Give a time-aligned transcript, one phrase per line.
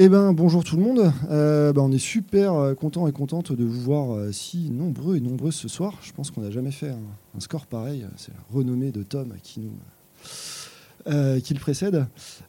[0.00, 1.12] Eh ben bonjour tout le monde.
[1.28, 5.16] Euh, ben, on est super euh, content et contente de vous voir euh, si nombreux
[5.16, 5.94] et nombreuses ce soir.
[6.02, 7.00] Je pense qu'on n'a jamais fait un,
[7.36, 8.06] un score pareil.
[8.16, 9.72] C'est la renommée de Tom qui nous
[11.08, 12.06] euh, qui le précède.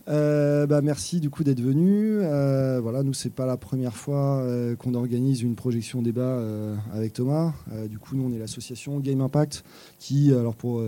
[0.07, 2.19] Euh, bah, merci du coup d'être venu.
[2.21, 6.39] Euh, voilà, nous c'est pas la première fois euh, qu'on organise une projection débat
[6.93, 7.53] avec Thomas.
[7.89, 9.63] Du coup, nous on est l'association Game Impact
[9.97, 10.83] qui, alors pour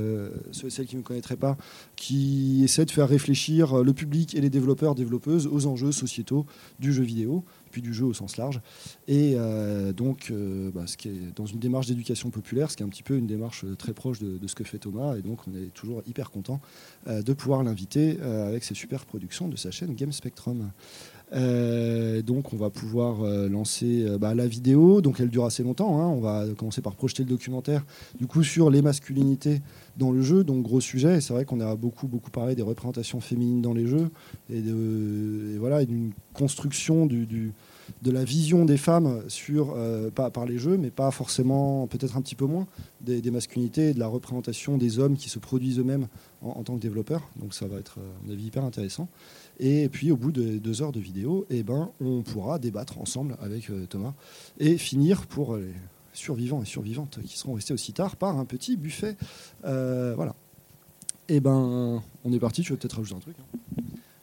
[0.52, 1.58] ceux et celles qui ne connaîtraient pas,
[1.96, 6.46] qui essaie de faire réfléchir le public et les développeurs développeuses aux enjeux sociétaux
[6.80, 8.62] du jeu vidéo puis du jeu au sens large.
[9.08, 12.84] Et euh, donc, euh, bah, ce qui est dans une démarche d'éducation populaire, ce qui
[12.84, 15.16] est un petit peu une démarche euh, très proche de, ce que fait Thomas.
[15.18, 16.60] Et donc, on est toujours hyper content
[17.08, 20.72] de pouvoir l'inviter avec ses super productions de sa chaîne Game Spectrum.
[21.34, 25.02] Euh, donc, on va pouvoir euh, lancer euh, bah, la vidéo.
[25.02, 26.02] Donc, elle dure assez longtemps.
[26.02, 26.08] hein.
[26.08, 27.86] On va commencer par projeter le documentaire,
[28.20, 29.62] du coup, sur les masculinités
[29.98, 30.44] dans le jeu.
[30.44, 31.18] Donc, gros sujet.
[31.18, 34.10] Et c'est vrai qu'on a beaucoup, beaucoup parlé des représentations féminines dans les jeux
[34.50, 34.62] et,
[35.58, 39.76] voilà, d'une construction de la vision des femmes sur,
[40.14, 42.68] par les jeux, mais pas forcément, peut-être un petit peu moins,
[43.02, 46.08] des, masculinités et de la représentation des hommes qui se produisent eux-mêmes
[46.42, 47.30] en, en tant que développeurs.
[47.38, 49.08] Donc ça va être, à mon avis, hyper intéressant.
[49.60, 53.38] Et puis au bout de deux heures de vidéo, eh ben, on pourra débattre ensemble
[53.42, 54.14] avec euh, Thomas
[54.60, 55.74] et finir pour les
[56.14, 59.16] survivants et survivantes qui seront restés aussi tard par un petit buffet.
[59.66, 60.36] Euh, voilà.
[61.30, 62.62] Et ben, on est parti.
[62.62, 63.58] Tu veux peut-être rajouter un truc hein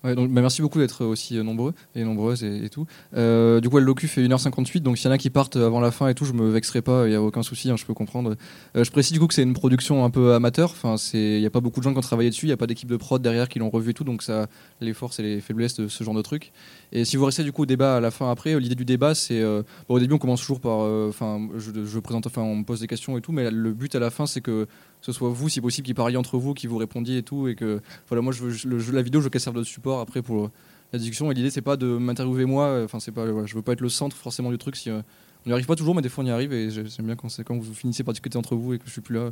[0.05, 2.87] Donc, bah, merci beaucoup d'être aussi euh, nombreux et nombreuses et, tout.
[3.17, 5.81] Euh, du coup, le locu fait 1h58, donc s'il y en a qui partent avant
[5.81, 7.85] la fin et tout, je me vexerai pas, il n'y a aucun souci, hein, je
[7.85, 8.37] peux comprendre.
[8.77, 10.75] Euh, je précise du coup que c'est une production un peu amateur,
[11.15, 12.67] il n'y a pas beaucoup de gens qui ont travaillé dessus, il n'y a pas
[12.67, 14.47] d'équipe de prod derrière qui l'ont revu et tout, donc ça,
[14.81, 16.53] les forces et les faiblesses de ce genre de truc.
[16.93, 18.85] Et si vous restez du coup au débat à la fin après, euh, l'idée du
[18.85, 19.41] débat c'est.
[19.41, 20.81] euh, au début, on commence toujours par.
[20.81, 23.73] euh, Enfin, je, je présente, enfin, on me pose des questions et tout, mais le
[23.73, 24.67] but à la fin c'est que
[25.01, 27.55] ce soit vous, si possible, qui parliez entre vous, qui vous répondiez et tout, et
[27.55, 30.51] que voilà, moi je le la vidéo, je veux qu'elle serve de support après pour
[30.93, 31.31] la discussion.
[31.31, 33.89] Et l'idée c'est pas de m'interviewer moi, enfin c'est pas, je veux pas être le
[33.91, 34.77] centre forcément du truc.
[34.77, 35.03] Si on
[35.47, 37.29] n'y arrive pas toujours, mais des fois on y arrive et j'ai- j'aime bien quand
[37.45, 39.31] quand vous finissez par discuter entre vous et que je suis plus là,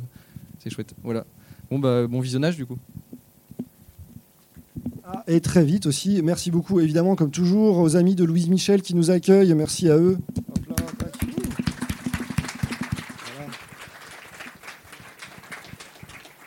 [0.59, 0.93] c'est chouette.
[1.03, 1.25] Voilà.
[1.71, 2.77] Bon bah bon visionnage du coup.
[5.09, 6.21] Ah, Et très vite aussi.
[6.21, 9.53] Merci beaucoup, évidemment, comme toujours, aux amis de Louise Michel qui nous accueillent.
[9.53, 10.17] Merci à eux.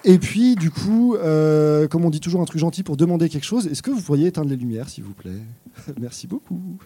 [0.05, 3.45] Et puis, du coup, euh, comme on dit toujours un truc gentil pour demander quelque
[3.45, 5.41] chose, est-ce que vous pourriez éteindre les lumières, s'il vous plaît?
[6.01, 6.79] Merci beaucoup.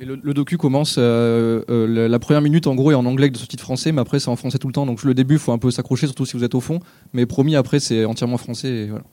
[0.00, 3.64] Le, docu commence, euh, euh, la, première minute en gros est en anglais de sous-titres
[3.64, 4.86] français, mais après c'est en français tout le temps.
[4.86, 6.78] Donc le début, il faut un peu s'accrocher, surtout si vous êtes au fond.
[7.12, 8.86] Mais promis, après c'est entièrement français.
[8.88, 9.04] Voilà.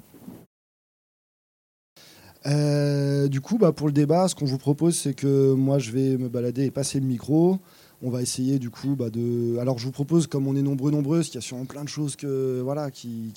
[2.46, 5.92] Euh, du coup, bah, pour le débat, ce qu'on vous propose, c'est que moi, je
[5.92, 7.60] vais me balader et passer le micro.
[8.02, 9.58] On va essayer du coup bah, de.
[9.58, 11.90] Alors, je vous propose, comme on est nombreux, nombreuses, qu'il y a sûrement plein de
[11.90, 13.34] choses que voilà qui,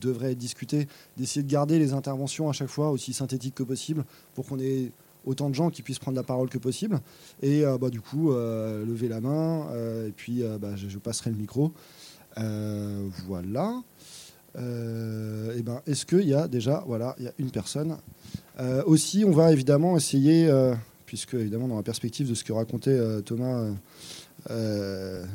[0.00, 4.04] devraient être discutées, d'essayer de garder les interventions à chaque fois aussi synthétiques que possible,
[4.34, 4.92] pour qu'on ait
[5.24, 7.00] autant de gens qui puissent prendre la parole que possible.
[7.42, 9.66] Et euh, bah, du coup, euh, lever la main,
[10.06, 10.42] et puis
[10.76, 11.72] je, je passerai le micro.
[12.36, 13.82] Voilà.
[14.56, 17.96] Euh, eh ben, est-ce qu'il y a déjà, voilà, il y a une personne?
[18.60, 20.74] Euh, aussi, on va évidemment essayer, euh,
[21.06, 23.70] puisque évidemment dans la perspective de ce que racontait Thomas,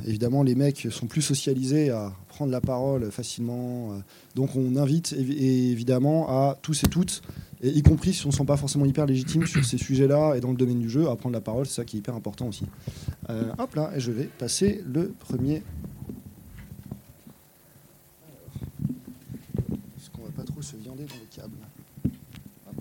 [0.07, 4.01] évidemment les mecs sont plus socialisés à prendre la parole facilement.
[4.35, 7.21] donc on invite évidemment à tous et toutes,
[7.61, 10.51] y compris si on ne sent pas forcément hyper légitime sur ces sujets-là et dans
[10.51, 11.65] le domaine du jeu, à prendre la parole.
[11.65, 12.65] C'est ça qui est hyper important aussi.
[13.57, 15.63] Hop là, et je vais passer le premier
[20.03, 21.57] Est-ce qu'on va pas trop se viander dans les câbles
[22.67, 22.75] Hop.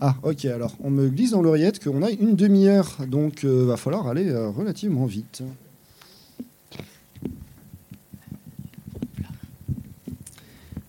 [0.00, 3.76] Ah, ok, alors on me glisse dans l'oreillette qu'on a une demi-heure, donc euh, va
[3.76, 5.42] falloir aller euh, relativement vite.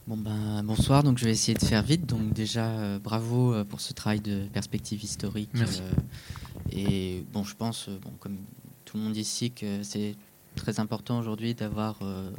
[0.08, 2.06] Bon ben, bonsoir, donc je vais essayer de faire vite.
[2.06, 5.50] Donc déjà, euh, bravo euh, pour ce travail de perspective historique.
[5.54, 5.82] Merci.
[5.82, 8.38] euh, et bon, je pense, bon, comme
[8.86, 10.16] tout le monde ici, que c'est
[10.56, 12.30] très important aujourd'hui d'avoir euh,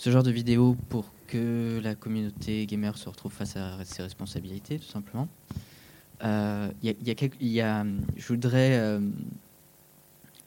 [0.00, 4.78] ce genre de vidéo pour que la communauté gamer se retrouve face à ses responsabilités,
[4.78, 5.28] tout simplement.
[6.24, 9.00] Euh, je voudrais euh,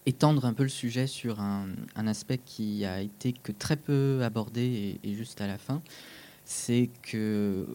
[0.07, 4.99] étendre un peu le sujet sur un, aspect qui a été que très peu abordé
[5.03, 5.83] et, juste à la fin.
[6.45, 7.67] C'est que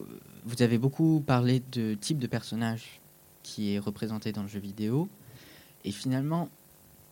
[0.43, 2.99] vous avez beaucoup parlé de type de personnage
[3.41, 5.07] qui est représenté dans le jeu vidéo
[5.85, 6.49] et finalement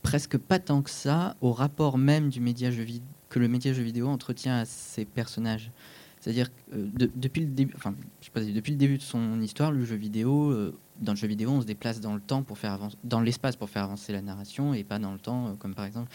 [0.02, 3.74] presque pas tant que ça au rapport même du média jeu vid- que le média
[3.74, 5.72] jeu vidéo entretient à ses personnages.
[6.20, 9.40] C'est-à-dire euh, de- depuis le début, enfin, je sais pas, depuis le début de son
[9.42, 12.42] histoire, le jeu vidéo, euh, dans le jeu vidéo, on se déplace dans le temps
[12.44, 15.54] pour faire dans l'espace pour faire avancer la narration et pas dans le temps, euh,
[15.54, 16.12] comme par exemple.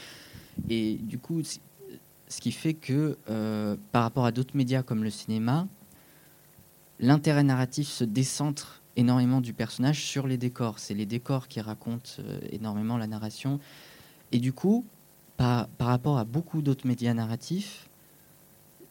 [0.68, 5.10] Et du coup, ce qui fait que euh, par rapport à d'autres médias comme le
[5.10, 5.68] cinéma,
[6.98, 10.78] l'intérêt narratif se décentre énormément du personnage sur les décors.
[10.78, 13.58] C'est les décors qui racontent énormément la narration.
[14.32, 14.84] Et du coup,
[15.78, 17.88] par, rapport à beaucoup d'autres médias narratifs,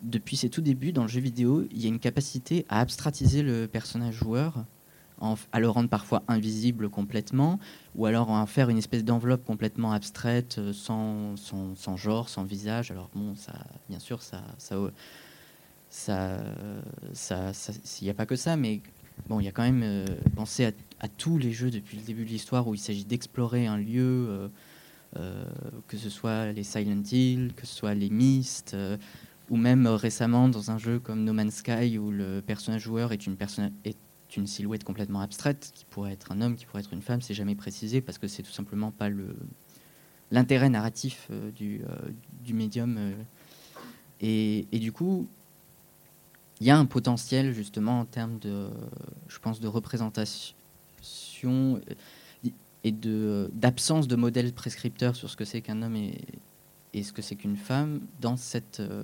[0.01, 3.44] depuis ses tout débuts dans le jeu vidéo, il y a une capacité à abstratiser
[3.44, 4.65] le personnage joueur,
[5.51, 7.59] à le rendre parfois invisible complètement,
[7.95, 11.36] ou alors à en faire une espèce d'enveloppe complètement abstraite, euh, sans,
[11.95, 12.89] genre, sans visage.
[12.89, 13.53] Alors bon, ça,
[13.88, 14.77] bien sûr, ça, ça,
[15.89, 16.39] ça,
[17.13, 18.81] ça, ça- il n'y a pas que ça, mais
[19.27, 20.06] bon, il y a quand même euh,
[20.36, 20.65] pensé
[21.00, 24.27] à, tous les jeux depuis le début de l'histoire où il s'agit d'explorer un lieu,
[24.30, 24.48] euh, euh,
[25.13, 28.98] que ce soit les Silent Hill, que ce soit les Myst, euh,
[29.50, 33.12] ou même euh, récemment dans un jeu comme No Man's Sky où le personnage joueur
[33.12, 33.98] est une, personna- est
[34.38, 37.34] une silhouette complètement abstraite, qui pourrait être un homme, qui pourrait être une femme, c'est
[37.34, 39.10] jamais précisé parce que c'est tout simplement pas
[40.31, 42.10] l'intérêt narratif euh, du, euh,
[42.44, 42.96] du médium.
[42.98, 43.12] euh.
[44.22, 45.28] et, et du coup,
[46.62, 48.69] il y a un potentiel justement en termes de,
[49.28, 50.56] je pense, de représentation
[51.75, 51.80] euh,
[52.83, 56.19] et d'absence de modèle prescripteur sur ce que c'est qu'un homme et,
[56.94, 59.04] et ce que c'est qu'une femme dans cette euh,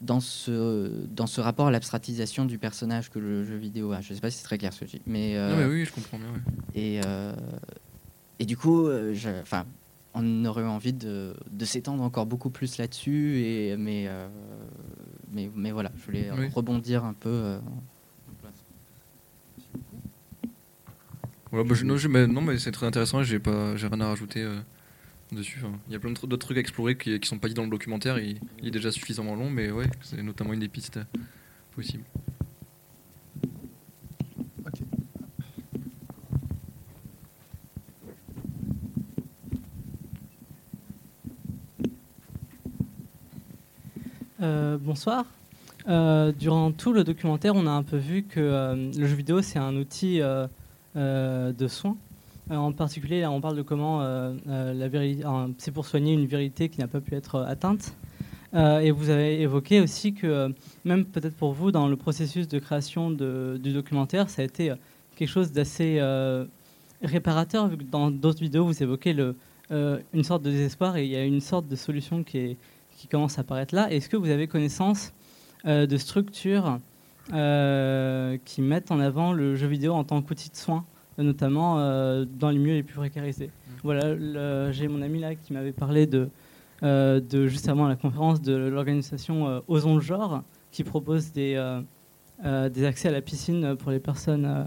[0.00, 4.00] dans ce dans ce rapport à l'abstratisation du personnage que le jeu vidéo a.
[4.00, 5.64] Je sais pas si c'est très clair ce que je dis, mais, euh, Non, mais
[5.74, 6.28] oui, je comprends bien.
[6.28, 6.40] ouais.
[6.80, 7.32] et euh,
[8.38, 9.12] et du coup, euh,
[9.42, 9.64] enfin,
[10.14, 14.28] on aurait envie de, de s'étendre encore beaucoup plus là-dessus et mais euh,
[15.32, 16.48] mais mais voilà, je voulais Oui.
[16.54, 17.58] rebondir un peu.
[21.50, 23.20] Voilà, bah, je- non, je- mais, non, mais c'est très intéressant.
[23.20, 24.58] et J'ai pas, j'ai rien à rajouter euh,
[25.32, 25.60] dessus.
[25.64, 25.78] enfin.
[25.88, 27.70] Il y a plein d'autres trucs à explorer qui, qui sont pas dit dans le
[27.70, 28.18] documentaire.
[28.18, 31.04] Il, il est déjà suffisamment long, mais ouais, c'est notamment une des pistes euh,
[31.74, 32.04] possibles.
[44.40, 45.24] Euh, bonsoir.
[45.88, 49.40] Euh, durant tout le documentaire, on a un peu vu que euh, le jeu vidéo,
[49.42, 50.20] c'est un outil
[50.94, 51.96] de soin.
[52.50, 56.26] Euh, en particulier, là, on parle de comment euh, euh, euh, c'est pour soigner une
[56.26, 57.94] vérité qui n'a pas pu être euh, atteinte.
[58.54, 60.48] Euh, et vous avez évoqué aussi que, euh,
[60.84, 64.70] même peut-être pour vous, dans le processus de création de- du documentaire, ça a été
[64.70, 64.76] euh,
[65.16, 66.46] quelque chose d'assez euh,
[67.02, 69.14] réparateur, vu que dans d'autres vidéos, vous évoquez
[69.70, 72.56] euh, une sorte de désespoir et il y a une sorte de solution qui,
[72.96, 73.92] qui commence à apparaître là.
[73.92, 75.12] Est-ce que vous avez connaissance
[75.66, 76.76] euh, de structures euh,
[78.44, 80.84] qui mettent en avant le jeu vidéo en tant qu'outil de soin,
[81.18, 83.50] euh, notamment euh, dans les milieux les plus précarisés
[83.82, 86.28] Voilà, le- j'ai mon ami là qui m'avait parlé de,
[86.82, 91.54] euh, de juste avant la conférence de l'organisation euh, Osons le genre, qui propose des,
[91.56, 91.80] euh,
[92.44, 94.64] euh, des accès à la piscine pour les personnes euh,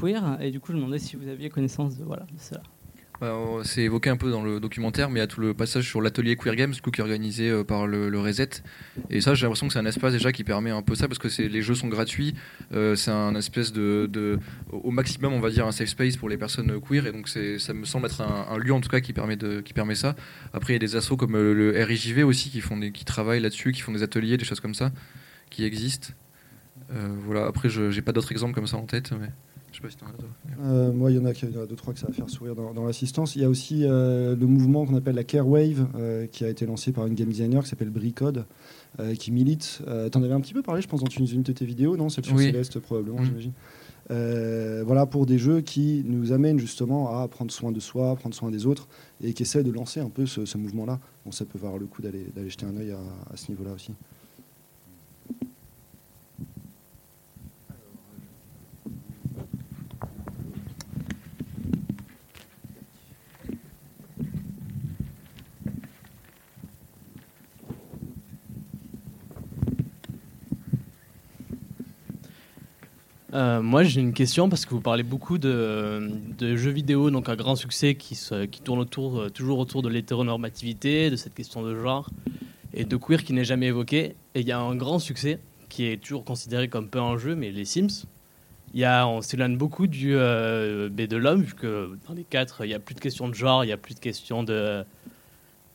[0.00, 0.38] queer.
[0.40, 2.62] Et du coup, je me demandais si vous aviez connaissance de, voilà, de cela.
[3.20, 3.34] Bah,
[3.64, 6.02] c'est évoqué un peu dans le documentaire, mais il y a tout le passage sur
[6.02, 8.62] l'atelier Queer Games qui est organisé euh, par le, le Reset.
[9.08, 11.18] Et ça, j'ai l'impression que c'est un espace déjà qui permet un peu ça, parce
[11.18, 12.34] que les jeux sont gratuits.
[12.72, 14.38] euh, c'est un espèce de,
[14.70, 17.06] au maximum, on va dire, un safe space pour les personnes euh, queer.
[17.06, 19.94] Et donc, ça me semble être un, lieu en tout cas qui permet, qui permet
[19.94, 20.14] ça.
[20.52, 23.04] Après, il y a des assos comme euh, le RIJV aussi qui, font des, qui
[23.04, 24.92] travaillent là-dessus, qui font des ateliers, des choses comme ça,
[25.50, 26.08] qui existent.
[27.24, 27.46] Voilà.
[27.46, 29.10] Après, je j'ai pas d'autres exemples comme ça en tête,
[29.76, 30.32] je sais pas si t'en as d'autres.
[30.62, 32.12] Euh, moi, il y en a, qui- y en a deux, trois que ça va
[32.12, 33.36] faire sourire dans, dans l'assistance.
[33.36, 36.48] Il y a aussi euh, le mouvement qu'on appelle la Care Wave, euh, qui a
[36.48, 38.44] été lancé par une game designer qui s'appelle Bricode,
[39.18, 39.82] qui milite.
[40.10, 42.08] T'en avais un petit peu parlé, je pense, dans une, une de tes vidéos, non?
[42.08, 42.44] Celle sur Oui.
[42.44, 43.24] Céleste, probablement, Mm.
[43.26, 43.52] j'imagine.
[44.10, 48.34] Euh, voilà, pour des jeux qui nous amènent justement à prendre soin de soi, prendre
[48.34, 48.88] soin des autres,
[49.22, 51.00] et qui essaient de lancer un peu ce, ce mouvement-là.
[51.24, 52.98] Bon, ça peut valoir le coup d'aller d'aller jeter un œil à,
[53.32, 53.92] à ce niveau-là aussi.
[73.36, 76.00] Euh, moi, j'ai une question parce que vous parlez beaucoup de,
[76.40, 78.18] jeux vidéo, donc un grand succès qui,
[78.64, 82.08] tourne autour, euh, toujours autour de l'hétéronormativité, de cette question de genre
[82.72, 84.16] et de queer qui n'est jamais évoqué.
[84.34, 85.38] Et il y a un grand succès
[85.68, 88.06] qui est toujours considéré comme peu en jeu, mais les Sims.
[88.72, 92.64] Y a, on s'éloigne beaucoup du euh, B de l'homme, vu que dans les quatre,
[92.64, 94.82] il n'y a plus de question de genre, il n'y a plus de question de.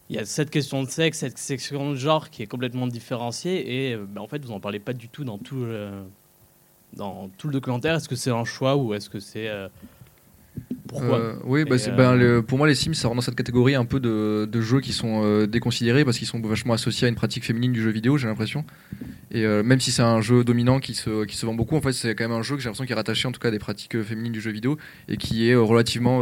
[0.09, 3.91] Il y a cette question de sexe, cette question de genre qui est complètement différenciée,
[3.91, 5.65] et ben, en fait, vous n'en parlez pas du tout dans tout.
[6.95, 9.67] Dans tout le documentaire Est-ce que c'est un choix ou est-ce que c'est euh,
[10.88, 13.36] pourquoi Euh, Oui, bah, euh, ben, le- pour moi, les Sims, ça rentre dans cette
[13.36, 17.05] catégorie un peu de, de jeux qui sont euh, déconsidérés parce qu'ils sont vachement associés
[17.05, 18.65] à une pratique féminine du jeu vidéo, j'ai l'impression.
[19.33, 21.93] Et même si c'est un jeu dominant qui se, qui se vend beaucoup, en fait,
[21.93, 23.51] c'est quand même un jeu que j'ai l'impression qui est rattaché en tout cas à
[23.51, 26.21] des pratiques féminines du jeu vidéo et qui est relativement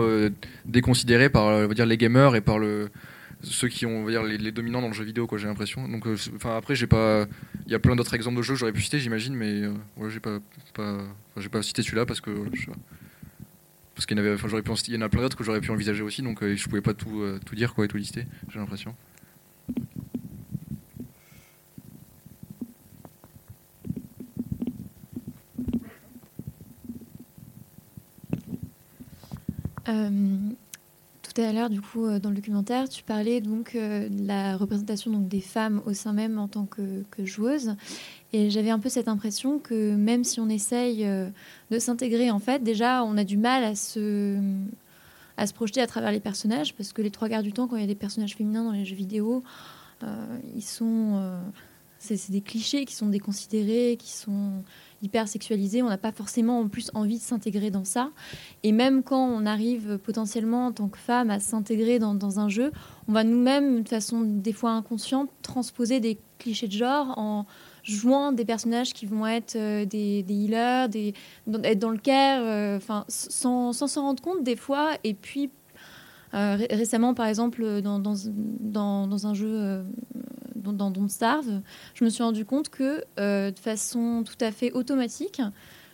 [0.66, 2.90] déconsidéré par on va dire, les gamers et par le,
[3.42, 5.88] ceux qui ont on va dire, les, dominants dans le jeu vidéo, quoi, j'ai l'impression.
[5.88, 7.26] Donc, euh, enfin, après, j'ai pas.
[7.66, 9.74] Il y a plein d'autres exemples de jeux que j'aurais pu citer, j'imagine, mais euh,
[9.98, 10.40] ouais, j'ai pas,
[11.38, 12.32] j'ai pas cité celui-là parce que.
[13.96, 16.02] Parce qu'il y en j'aurais il y en a plein d'autres que j'aurais pu envisager
[16.02, 18.96] aussi, donc euh, je pouvais pas tout, tout dire, quoi, et tout lister, j'ai l'impression.
[31.44, 35.12] À l'heure, du coup, euh, dans le documentaire, tu parlais donc euh, de la représentation
[35.12, 37.76] donc, des femmes au sein même en tant que, que joueuses.
[38.34, 41.30] Et j'avais un peu cette impression que même si on essaye euh,
[41.72, 44.40] de s'intégrer, en fait, déjà, on a du mal à se,
[45.38, 47.76] à se projeter à travers les personnages, parce que les trois quarts du temps, quand
[47.76, 49.44] il y a des personnages féminins dans les jeux vidéo,
[50.56, 51.22] ils sont...
[52.12, 54.64] euh, c'est des clichés qui sont déconsidérés, qui sont
[55.02, 55.82] hyper sexualisés.
[55.82, 58.12] On n'a pas forcément en plus envie de s'intégrer dans ça.
[58.64, 62.72] Et même quand on arrive potentiellement en tant que femme à s'intégrer dans, un jeu,
[63.08, 67.46] on va nous-mêmes, de façon des fois inconsciente, transposer des clichés de genre en
[67.84, 70.90] jouant des personnages qui vont être euh, des, healers,
[71.64, 74.92] être dans le care, euh, sans s'en rendre compte des fois.
[75.04, 75.50] Et puis,
[76.34, 79.84] euh, ré- récemment, par exemple, dans, un jeu, euh,
[80.60, 81.62] dans, Don't Starve,
[81.94, 85.42] je me suis rendu compte que euh, de façon tout à fait automatique,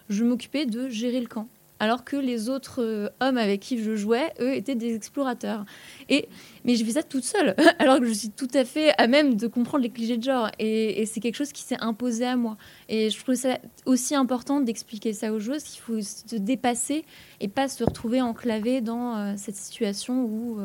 [0.10, 1.48] je m'occupais de gérer le camp.
[1.79, 5.65] Alors que les autres euh, hommes avec qui je jouais, eux, étaient des explorateurs.
[6.07, 6.29] Et,
[6.63, 9.36] mais j'ai fait ça toute seule, alors que je suis tout à fait à même
[9.36, 10.50] de comprendre les clichés de genre.
[10.57, 12.55] Et, c'est quelque chose qui s'est imposé à moi.
[12.88, 17.03] Et je trouve ça aussi important d'expliquer ça aux joueuses, qu'il faut se dépasser
[17.41, 20.60] et pas se retrouver enclavé dans euh, cette situation où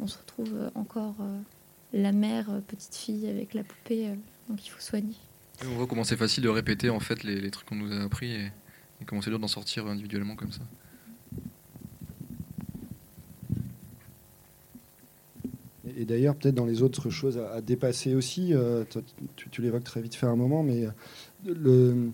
[0.00, 1.16] on se retrouve encore
[1.92, 4.08] la mère euh, petite fille avec la poupée.
[4.08, 4.14] euh,
[4.48, 5.16] donc il faut soigner.
[5.62, 7.92] Et on voit comment c'est facile de répéter en fait les, les trucs qu'on nous
[7.92, 8.46] a appris et,
[9.00, 10.62] et comment c'est dur d'en sortir individuellement comme ça.
[15.96, 19.02] Et, d'ailleurs, peut-être dans les autres choses à, à dépasser aussi, euh, toi,
[19.34, 20.90] tu, tu l'évoques très vite fait à un moment, mais euh,
[21.44, 22.10] le,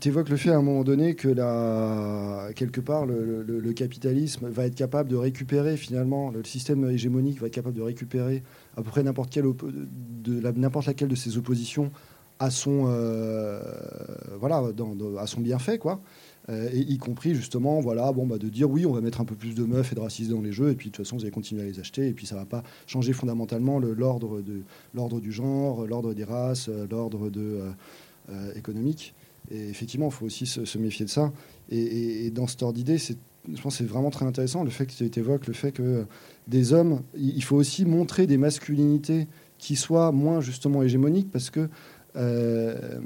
[0.00, 4.66] tu évoques le fait à un moment donné que la, quelque part le, capitalisme va
[4.66, 8.42] être capable de récupérer finalement, le système hégémonique va être capable de récupérer
[8.76, 9.34] à peu près n'importe
[10.86, 11.90] laquelle de ses oppositions
[12.38, 13.60] à son euh,
[14.40, 14.62] voilà
[15.18, 16.00] à son bienfait quoi.
[16.48, 19.24] Euh, et y compris justement voilà bon bah de dire oui on va mettre un
[19.24, 21.16] peu plus de meufs et de racistes dans les jeux et puis de toute façon
[21.16, 24.40] vous allez continuer à les acheter et puis ça va pas changer fondamentalement le- l'ordre
[24.40, 27.60] de l'ordre du genre l'ordre des races euh, l'ordre de
[28.56, 29.14] économique
[29.50, 31.32] et effectivement il faut aussi se, méfier de ça
[31.70, 33.16] et, dans ce ordre d'idée c'est
[33.52, 36.06] je pense que c'est vraiment très intéressant le fait que tu évoques le fait que
[36.46, 39.26] des hommes il faut aussi montrer des masculinités
[39.58, 41.68] qui soient moins justement hégémoniques parce que
[42.16, 43.00] euh,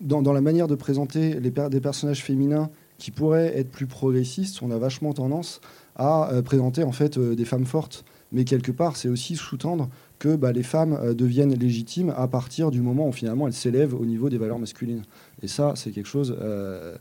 [0.00, 4.78] dans, la manière de présenter des personnages féminins qui pourraient être plus progressistes, on a
[4.78, 5.60] vachement tendance
[5.96, 8.04] à euh, présenter en fait euh, des femmes fortes.
[8.32, 12.70] Mais quelque part, c'est aussi sous-tendre que bah, les femmes euh, deviennent légitimes à partir
[12.70, 15.02] du moment où finalement elles s'élèvent au niveau des valeurs masculines.
[15.44, 16.96] Et ça, c'est quelque chose, euh,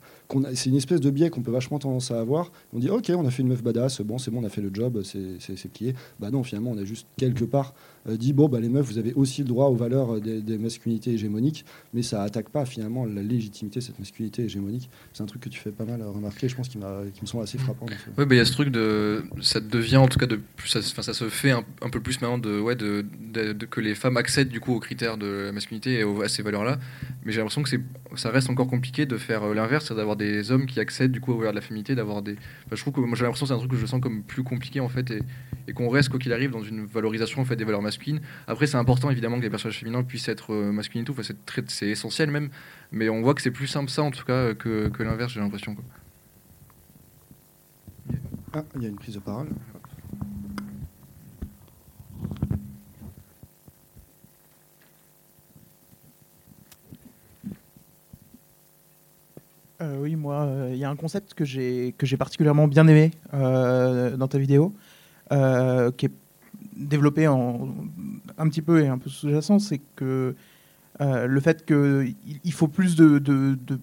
[0.53, 2.51] c'est une espèce de biais qu'on peut vachement tendance à avoir.
[2.73, 4.61] On dit, ok, on a fait une meuf badass, bon, c'est bon, on a fait
[4.61, 5.95] le job, c'est c'est plié.
[6.19, 7.73] Bah non, finalement, on a juste quelque part
[8.09, 10.57] euh, dit, bon, bah, les meufs, vous avez aussi le droit aux valeurs euh, des,
[10.57, 14.89] masculinités hégémoniques, mais ça attaque pas finalement la légitimité de cette masculinité hégémonique.
[15.13, 17.43] C'est un truc que tu fais pas mal remarquer, je pense, qui, qui me semble
[17.43, 17.85] assez frappant.
[18.17, 19.23] Oui, bah, il y a ce truc de.
[19.41, 20.41] Ça devient en tout cas de.
[20.65, 23.05] Ça, ça se fait un, peu plus maintenant de, ouais, de,
[23.69, 26.79] que les femmes accèdent du coup aux critères de la masculinité et à ces valeurs-là.
[27.23, 27.69] Mais j'ai l'impression que
[28.15, 31.21] ça reste encore compliqué de faire euh, l'inverse, c'est d'avoir des hommes qui accèdent du
[31.21, 32.33] coup valeurs de la féminité, d'avoir des.
[32.65, 34.23] Enfin, je trouve que moi j'ai l'impression que c'est un truc que je sens comme
[34.23, 35.21] plus compliqué en fait et,
[35.67, 38.19] et qu'on reste quoi qu'il arrive dans une valorisation en fait des valeurs masculines.
[38.47, 41.13] Après, c'est important évidemment que les personnages féminins puissent être euh, masculins et tout.
[41.13, 42.49] Enfin, c'est, très- c'est essentiel même.
[42.91, 45.39] Mais on voit que c'est plus simple ça en tout cas que, que l'inverse, j'ai
[45.39, 45.75] l'impression.
[48.53, 49.47] Ah, il y a une prise de parole.
[59.83, 62.87] Euh, oui, moi, euh, il y a un concept que j'ai que j'ai particulièrement bien
[62.87, 64.73] aimé euh, dans ta vidéo,
[65.31, 66.11] euh, qui est
[66.75, 70.35] développé un petit peu et un peu sous-jacent, c'est que
[71.01, 73.19] euh, le fait qu'il il faut plus de,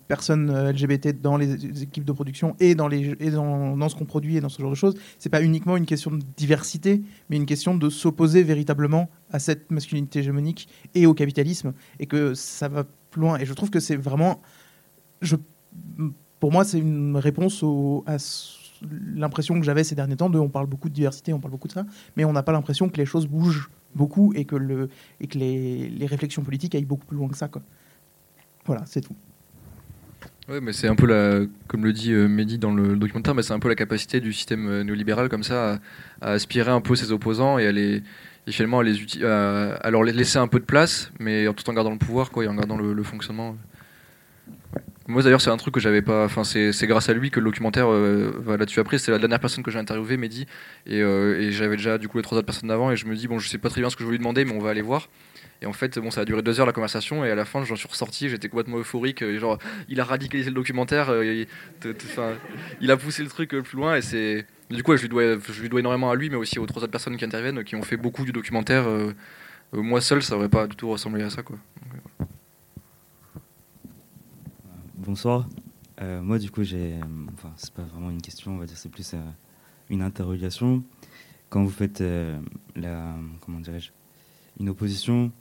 [0.06, 4.36] personnes euh, LGBT dans les équipes de production et dans, les, dans ce qu'on produit
[4.36, 7.46] et dans ce genre de choses, c'est pas uniquement une question de diversité, mais une
[7.46, 12.84] question de s'opposer véritablement à cette masculinité hégémonique et au capitalisme, et que ça va
[13.10, 13.38] plus loin.
[13.38, 14.40] Et je trouve que c'est vraiment,
[15.20, 15.34] je,
[16.40, 17.64] pour moi, c'est une réponse
[18.06, 18.16] à
[19.14, 21.72] l'impression que j'avais ces derniers temps on parle beaucoup de diversité, on parle beaucoup de
[21.72, 21.84] ça,
[22.16, 26.74] mais on n'a pas l'impression que les choses bougent beaucoup et que, les, réflexions politiques
[26.74, 27.50] aillent beaucoup plus loin que ça.
[28.64, 29.14] Voilà, c'est tout.
[30.48, 33.52] Ouais, mais c'est un peu la, comme le dit euh, Mehdi dans le documentaire, c'est
[33.52, 35.78] un peu la capacité du système euh, néolibéral comme ça
[36.20, 40.64] à, aspirer un peu ses opposants et à finalement à, leur laisser un peu de
[40.64, 43.54] place, mais tout en gardant le pouvoir et en gardant le fonctionnement.
[45.10, 47.46] Moi d'ailleurs c'est un truc que j'avais pas, enfin c'est grâce à lui que le
[47.46, 48.98] documentaire euh, va là-dessus après.
[48.98, 50.46] C'est la dernière personne que j'ai interviewé, Mehdi,
[50.86, 53.14] et, euh, et j'avais déjà du coup les trois autres personnes d'avant et je me
[53.14, 54.60] dis bon je sais pas très bien ce que je voulais lui demander, mais on
[54.60, 55.08] va aller voir.
[55.62, 57.62] Et en fait, bon, ça a duré deux heures la conversation, et à la fin,
[57.64, 59.22] j'en suis ressorti, j'étais complètement euphorique.
[59.22, 61.44] euh, Genre, il a radicalisé le documentaire, euh,
[62.80, 64.46] il, a poussé le truc euh, plus loin, et c'est.
[64.70, 66.82] Du coup, je, lui dois, je lui dois énormément à lui, mais aussi aux trois
[66.82, 68.86] autres personnes qui interviennent, qui ont fait beaucoup du documentaire.
[69.72, 71.56] moi seul, ça aurait pas du tout ressemblé à ça, quoi.
[75.10, 75.48] Bonsoir.
[76.02, 76.94] Euh, moi, du coup, j'ai.
[76.94, 77.00] euh,
[77.34, 79.18] Enfin, c'est pas vraiment une question, on va dire, c'est plus euh,
[79.88, 80.84] une interrogation.
[81.48, 82.00] Quand vous faites
[82.76, 83.16] la.
[83.40, 83.90] Comment dirais-je
[84.60, 85.32] Une opposition.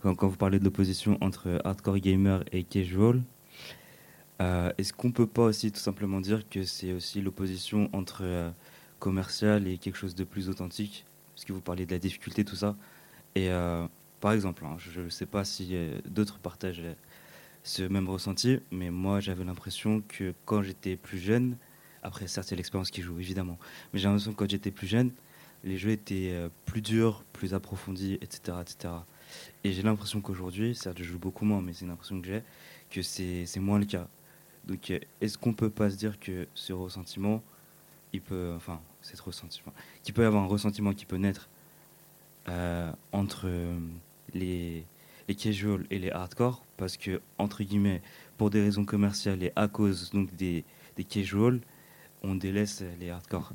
[0.00, 3.24] Quand, vous parlez de l'opposition entre hardcore gamer et casual,
[4.38, 8.52] est-ce qu'on peut pas aussi tout simplement dire que c'est aussi l'opposition entre
[9.00, 11.04] commercial et quelque chose de plus authentique?
[11.34, 12.76] Parce que vous parlez de la difficulté, tout ça.
[13.34, 13.48] Et
[14.20, 15.76] par exemple, hein, je ne sais pas si
[16.08, 16.84] d'autres partagent
[17.66, 21.56] ce même ressenti, mais moi j'avais l'impression que quand j'étais plus jeune,
[22.04, 23.58] après certes c'est l'expérience qui joue évidemment,
[23.92, 25.10] mais j'ai l'impression que quand j'étais plus jeune,
[25.64, 28.58] les jeux étaient euh, plus durs, plus approfondis, etc.
[28.60, 28.94] etc.
[29.64, 32.42] Et j'ai l'impression qu'aujourd'hui, certes je joue beaucoup moins, mais c'est une impression que j'ai,
[32.88, 34.06] que c'est c'est moins le cas.
[34.64, 37.42] Donc euh, est-ce qu'on peut pas se dire que ce ressentiment,
[38.12, 39.72] il peut, enfin, cette ressentiment,
[40.04, 41.48] qu'il peut y avoir un ressentiment qui peut naître
[42.48, 43.50] euh, entre
[44.34, 44.86] les,
[45.28, 48.02] les casual et les hardcore parce que entre guillemets
[48.38, 50.64] pour des raisons commerciales et à cause donc des,
[50.96, 51.60] des casual
[52.22, 53.52] on délaisse les hardcore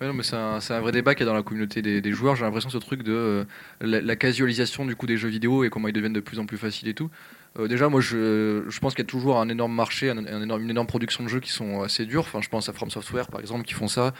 [0.00, 2.12] non, mais c'est un, un vrai débat qu'il y a dans la communauté des, des
[2.12, 2.34] joueurs.
[2.34, 3.44] J'ai l'impression ce truc de euh,
[3.80, 6.46] la, la casualisation du coup des jeux vidéo et comment ils deviennent de plus en
[6.46, 7.10] plus faciles et tout.
[7.56, 11.22] Euh, déjà, moi, je, pense qu'il y a toujours un énorme marché, une énorme production
[11.22, 12.22] de jeux qui sont assez durs.
[12.22, 14.12] Enfin, je pense à From Software par exemple qui font ça.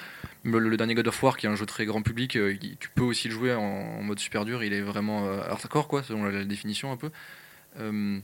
[0.45, 3.03] Le, dernier God of War, qui est un jeu très grand public, euh, tu peux
[3.03, 4.63] aussi le jouer en, mode super dur.
[4.63, 7.11] Il est vraiment euh, hardcore, quoi, selon la, définition un peu.
[7.81, 8.21] Euh,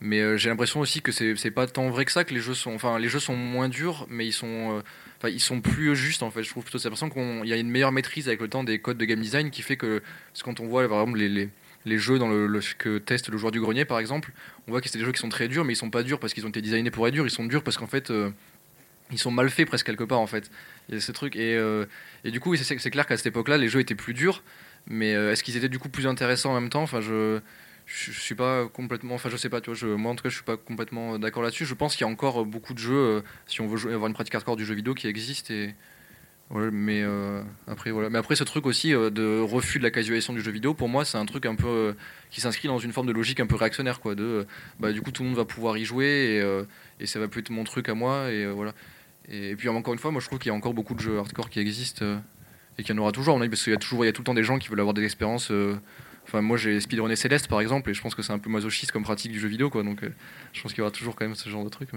[0.00, 2.72] mais j'ai l'impression aussi que c'est pas tant vrai que ça que les jeux sont
[2.72, 4.82] enfin les jeux sont moins durs mais ils sont
[5.22, 7.70] ils sont plus justes en fait je trouve plutôt c'est l'impression qu'il y a une
[7.70, 10.44] meilleure maîtrise avec le temps des codes de game design qui fait que parce que
[10.44, 11.48] quand on voit par exemple les,
[11.84, 14.32] les jeux dans le, que teste le joueur du grenier par exemple
[14.66, 16.18] on voit que c'est des jeux qui sont très durs mais ils sont pas durs
[16.18, 17.26] parce qu'ils ont été designés pour être durs.
[17.26, 18.30] Ils sont durs parce qu'en fait euh,
[19.10, 20.50] ils sont mal faits presque quelque part en fait.
[20.88, 21.86] Il y et, euh,
[22.24, 24.42] et du coup c'est clair qu'à cette époque là les jeux étaient plus durs
[24.86, 26.82] mais euh, est-ce qu'ils étaient du coup plus intéressants en même temps?
[26.82, 27.40] Enfin je
[27.84, 30.28] je, suis pas complètement enfin je sais pas tu vois je, moi en tout cas
[30.28, 31.66] je suis pas complètement d'accord là-dessus.
[31.66, 34.34] Je pense qu'il y a encore beaucoup de jeux si on veut avoir une pratique
[34.34, 35.74] hardcore du jeu vidéo qui existe et
[36.52, 40.32] mais euh, après voilà mais après ce truc aussi euh, de refus de la casualisation
[40.32, 41.92] du jeu vidéo pour moi c'est un truc un peu euh,
[42.30, 44.14] qui s'inscrit dans une forme de logique un peu réactionnaire quoi
[44.78, 46.42] bah du coup tout le monde va pouvoir y jouer
[47.00, 48.74] et, ça va plus être mon truc à moi et voilà
[49.28, 51.18] et, puis encore une fois moi je trouve qu'il y a encore beaucoup de jeux
[51.18, 52.04] hardcore qui existent
[52.78, 54.20] et qu'il y en aura toujours parce qu'il y a toujours il y a tout
[54.22, 55.52] le temps des gens qui veulent avoir des expériences
[56.24, 58.92] Enfin, moi j'ai speedrunné Céleste par exemple, et je pense que c'est un peu masochiste
[58.92, 59.82] comme pratique du jeu vidéo, quoi.
[59.82, 60.02] Donc,
[60.52, 61.88] je pense qu'il y aura toujours quand même ce genre de truc.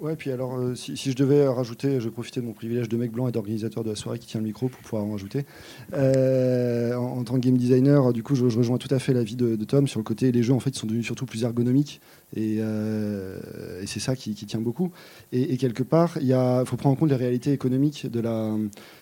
[0.00, 2.96] Ouais, puis alors, euh, si, je devais rajouter, je vais profiter de mon privilège de
[2.96, 5.44] mec blanc et d'organisateur de la soirée qui tient le micro pour pouvoir en rajouter.
[5.92, 9.56] Euh, en, tant que game designer, du coup, je, rejoins tout à fait l'avis de,
[9.56, 12.00] de Tom sur le côté, les jeux en fait sont devenus surtout plus ergonomiques
[12.34, 13.38] et, euh,
[13.84, 14.90] c'est ça qui, tient beaucoup.
[15.32, 16.34] Et, quelque part, il
[16.64, 18.56] faut prendre en compte les réalités économiques de la,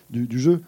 [0.09, 0.61] du, du jeu.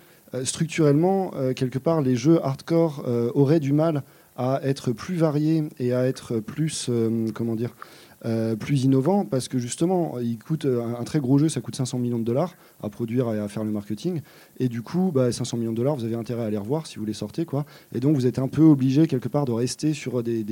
[0.46, 4.04] Structurellement, quelque part, les jeux hardcore auraient du mal
[4.38, 6.90] à être plus variés et à être plus,
[7.34, 7.76] comment dire,
[8.24, 11.76] euh, plus innovant parce que justement, il coûte euh, un, très gros jeu, ça coûte
[11.76, 12.54] 500 millions de dollars
[12.84, 14.22] à produire et à faire le marketing.
[14.60, 17.00] Et du coup, bah, 500 millions de dollars, vous avez intérêt à les revoir si
[17.00, 17.46] vous les sortez.
[17.46, 17.66] Quoi.
[17.96, 20.44] Et donc, vous êtes un peu obligé quelque part de rester sur des,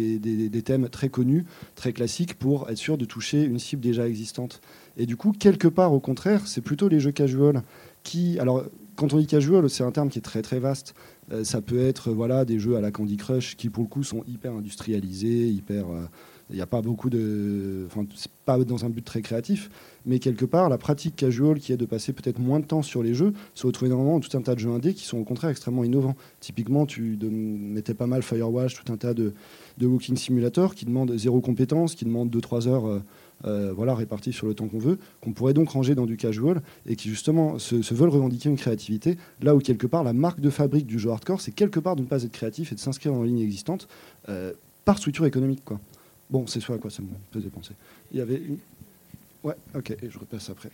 [0.65, 4.61] thèmes très connus, très classiques pour être sûr de toucher une cible déjà existante.
[4.97, 7.61] Et du coup, quelque part, au contraire, c'est plutôt les jeux casual
[8.01, 8.39] qui.
[8.39, 8.63] Alors,
[8.95, 10.95] quand on dit casual, c'est un terme qui est très très vaste.
[11.31, 14.01] Euh, ça peut être voilà, des jeux à la Candy Crush qui, pour le coup,
[14.01, 15.85] sont hyper industrialisés, hyper.
[16.49, 17.85] Il n'y a pas beaucoup de.
[17.87, 19.69] Enfin, c'est pas dans un but très créatif,
[20.05, 23.03] mais quelque part, la pratique casual qui est de passer peut-être moins de temps sur
[23.03, 25.23] les jeux, se retrouve énormément dans tout un tas de jeux indés qui sont au
[25.23, 26.15] contraire extrêmement innovants.
[26.39, 29.33] Typiquement, tu mettais pas mal Firewatch, tout un tas de,
[29.77, 32.87] de walking simulator qui demandent zéro compétence, qui demandent 2-3 heures.
[32.87, 32.99] euh,
[33.45, 36.61] euh, voilà, réparties sur le temps qu'on veut, qu'on pourrait donc ranger dans du casual
[36.85, 40.49] et qui justement se, veulent revendiquer une créativité, là où quelque part la marque de
[40.49, 43.13] fabrique du jeu hardcore, c'est quelque part de ne pas être créatif et de s'inscrire
[43.13, 43.87] dans la ligne existante
[44.27, 44.51] euh,
[44.83, 45.63] par structure économique.
[45.63, 45.79] Quoi.
[46.29, 47.73] Bon, c'est ce à quoi ça me faisait penser.
[48.11, 48.57] Il y avait une.
[49.43, 50.69] Ouais, ok, et je repasse après.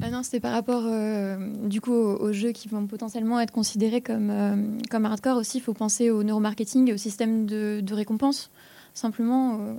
[0.00, 4.00] Ah non, c'était par rapport euh, du coup aux, jeux qui vont potentiellement être considérés
[4.00, 4.56] comme, euh,
[4.90, 5.58] comme hardcore aussi.
[5.58, 8.50] Il faut penser au neuromarketing et au système de, récompense.
[8.94, 9.58] Simplement.
[9.60, 9.74] euh,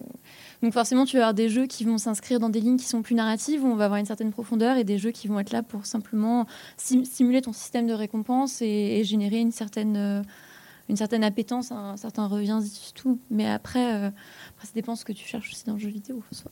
[0.61, 3.01] donc forcément, tu vas avoir des jeux qui vont s'inscrire dans des lignes qui sont
[3.01, 5.51] plus narratives, où on va avoir une certaine profondeur, et des jeux qui vont être
[5.51, 6.45] là pour simplement
[6.77, 10.23] sim- stimuler ton système de récompense et, générer une certaine,
[10.89, 13.19] une certaine appétence, un certain revient, c'est tout.
[13.29, 16.21] Mais après, euh, après, ça dépend ce que tu cherches aussi dans le jeu vidéo.
[16.31, 16.51] soit.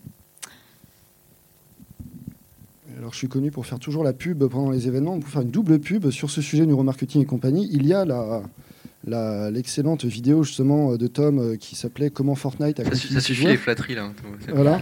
[2.98, 5.20] Alors, je suis connu pour faire toujours la pub pendant les événements.
[5.20, 9.52] Pour faire une double pub sur ce sujet neuromarketing et compagnie, il y a la,
[9.52, 13.52] l'excellente vidéo justement de Tom euh, qui s'appelait Comment Fortnite a Ça, ça suffit joueurs.
[13.52, 14.06] les flatteries là.
[14.06, 14.14] hein.
[14.54, 14.82] Voilà.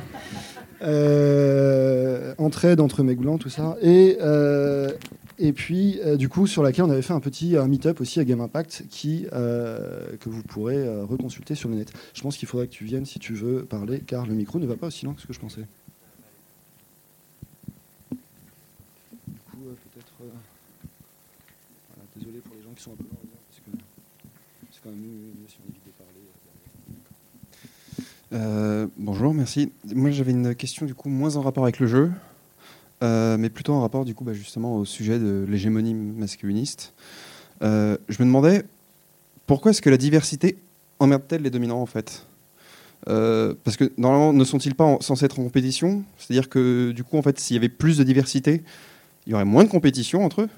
[0.81, 3.77] Euh, entraide entre mes goulants, tout ça.
[3.81, 4.91] Et, euh,
[5.37, 8.23] et puis, euh, du coup, sur laquelle on avait fait un petit meet-up aussi à
[8.23, 11.91] Game Impact qui, euh, que vous pourrez euh, reconsulter sur le net.
[12.13, 14.65] Je pense qu'il faudrait que tu viennes si tu veux parler, car le micro ne
[14.65, 15.65] va pas aussi loin que ce que je pensais.
[19.27, 19.57] Du coup,
[19.93, 20.13] peut-être.
[22.15, 23.19] désolé pour les gens qui sont un peu loin,
[23.49, 23.71] parce que
[24.71, 25.91] c'est quand même mieux, si on évite de
[28.39, 28.91] parler.
[28.97, 29.73] bonjour, merci.
[29.93, 32.13] Moi j'avais une question du coup moins en rapport avec le jeu,
[33.05, 36.93] euh, mais plutôt en rapport du coup bah, justement au sujet de l'hégémonie masculiniste.
[37.61, 38.63] Euh, je me demandais
[39.47, 40.57] pourquoi est-ce que la diversité
[40.99, 42.25] emmerde-t-elle les dominants en fait?
[43.07, 46.03] Euh, Parce que normalement ne sont-ils pas en- censés être en compétition?
[46.17, 48.63] C'est-à-dire que du coup en fait s'il y avait plus de diversité,
[49.27, 50.49] il y aurait moins de compétition entre eux?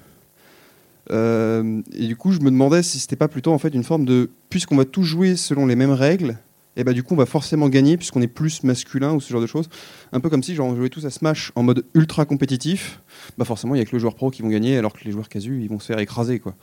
[1.94, 4.30] Et du coup je me demandais si c'était pas plutôt en fait une forme de
[4.50, 6.38] puisqu'on va tous jouer selon les mêmes règles
[6.78, 9.42] et bah du coup on va forcément gagner puisqu'on est plus masculin ou ce genre
[9.42, 9.68] de choses.
[10.12, 13.02] Un peu comme si genre on jouait tous à Smash en mode ultra compétitif,
[13.36, 15.10] bah forcément il y a que le joueur pro qui vont gagner alors que les
[15.10, 16.54] joueurs casus ils vont se faire écraser quoi.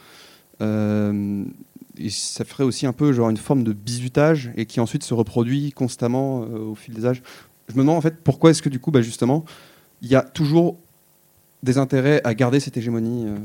[0.61, 1.43] Euh,
[1.97, 5.13] et ça ferait aussi un peu genre une forme de bizutage et qui ensuite se
[5.13, 7.21] reproduit constamment euh, au fil des âges.
[7.67, 9.43] Je me demande en fait pourquoi est-ce que du coup bah justement
[10.01, 10.77] il y a toujours
[11.61, 13.25] des intérêts à garder cette hégémonie.
[13.27, 13.37] euh,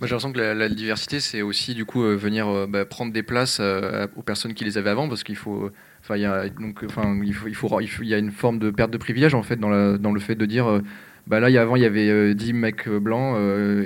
[0.00, 3.12] Moi j'ai l'impression que la, diversité c'est aussi du coup euh, venir euh, bah, prendre
[3.12, 6.24] des places euh, aux personnes qui les avaient avant parce qu'il faut enfin il y
[6.24, 9.56] a faut il faut il y a une forme de perte de privilège en fait
[9.56, 10.80] dans dans le fait de dire
[11.26, 13.36] bah là y a- avant il y avait euh, 10 mecs blancs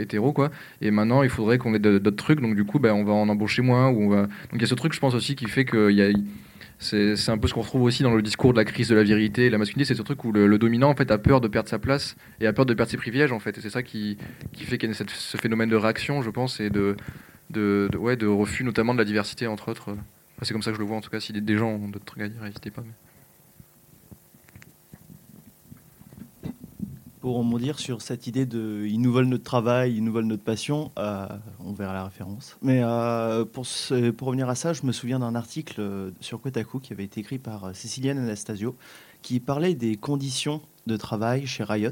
[0.00, 0.50] hétéros quoi.
[0.80, 2.40] Et maintenant il faudrait qu'on ait d'autres trucs.
[2.40, 4.64] Donc du coup bah, on va en embaucher moins ou on va donc il y
[4.64, 6.10] a ce truc je pense aussi qui fait que il y a
[6.78, 9.02] c'est un peu ce qu'on retrouve aussi dans le discours de la crise de la
[9.02, 11.68] vérité la masculinité, c'est ce truc où le, dominant en fait a peur de perdre
[11.68, 13.58] sa place et a peur de perdre ses privilèges en fait.
[13.58, 14.16] Et c'est ça qui,
[14.54, 16.96] fait qu'il y a ce phénomène de réaction, je pense, et de,
[18.26, 19.96] refus notamment de la diversité entre autres.
[20.42, 21.18] C'est comme ça que je le vois en tout cas.
[21.18, 22.84] Si des, des gens ont d'autres trucs à dire, n'hésitez pas.
[27.20, 30.44] Pour rebondir sur cette idée de ils nous volent notre travail, ils nous volent notre
[30.44, 31.26] passion, euh,
[31.58, 32.56] on verra la référence.
[32.62, 36.92] Mais euh, pour, revenir à ça, je me souviens d'un article euh, sur Kotaku qui
[36.92, 38.76] avait été écrit par Céciliane Anastasio
[39.22, 41.90] qui parlait des conditions de travail chez Riot.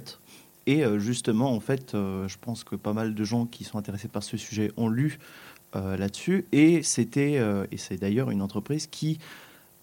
[0.69, 4.25] Et justement, en fait, je pense que pas mal de gens qui sont intéressés par
[4.25, 5.19] ce sujet ont lu
[5.75, 6.45] là-dessus.
[6.51, 9.21] Et c'était, et c'est d'ailleurs une entreprise qui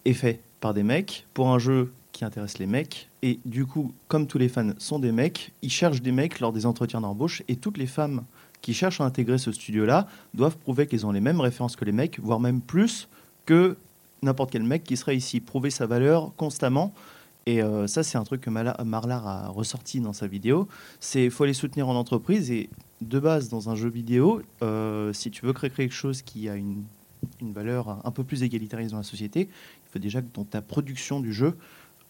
[0.04, 3.10] est faite par des mecs pour un jeu qui intéresse les mecs.
[3.22, 6.54] Et du coup, comme tous les fans sont des mecs, ils cherchent des mecs lors
[6.54, 7.44] des entretiens d'embauche.
[7.50, 8.24] Et toutes les femmes
[8.62, 11.92] qui cherchent à intégrer ce studio-là doivent prouver qu'elles ont les mêmes références que les
[11.92, 13.10] mecs, voire même plus
[13.46, 13.76] que
[14.22, 15.42] n'importe quel mec qui serait ici.
[15.42, 16.94] Prouver sa valeur constamment.
[17.46, 20.70] Et euh, ça, c'est un truc que Marlar a ressorti dans sa vidéo.
[21.02, 22.52] C'est faut les soutenir en entreprise.
[22.52, 22.70] Et
[23.02, 26.56] de base, dans un jeu vidéo, euh, si tu veux créer quelque chose qui a
[26.56, 26.84] une,
[27.42, 30.62] une valeur un peu plus égalitariste dans la société, il faut déjà que dans ta
[30.62, 31.58] production du jeu,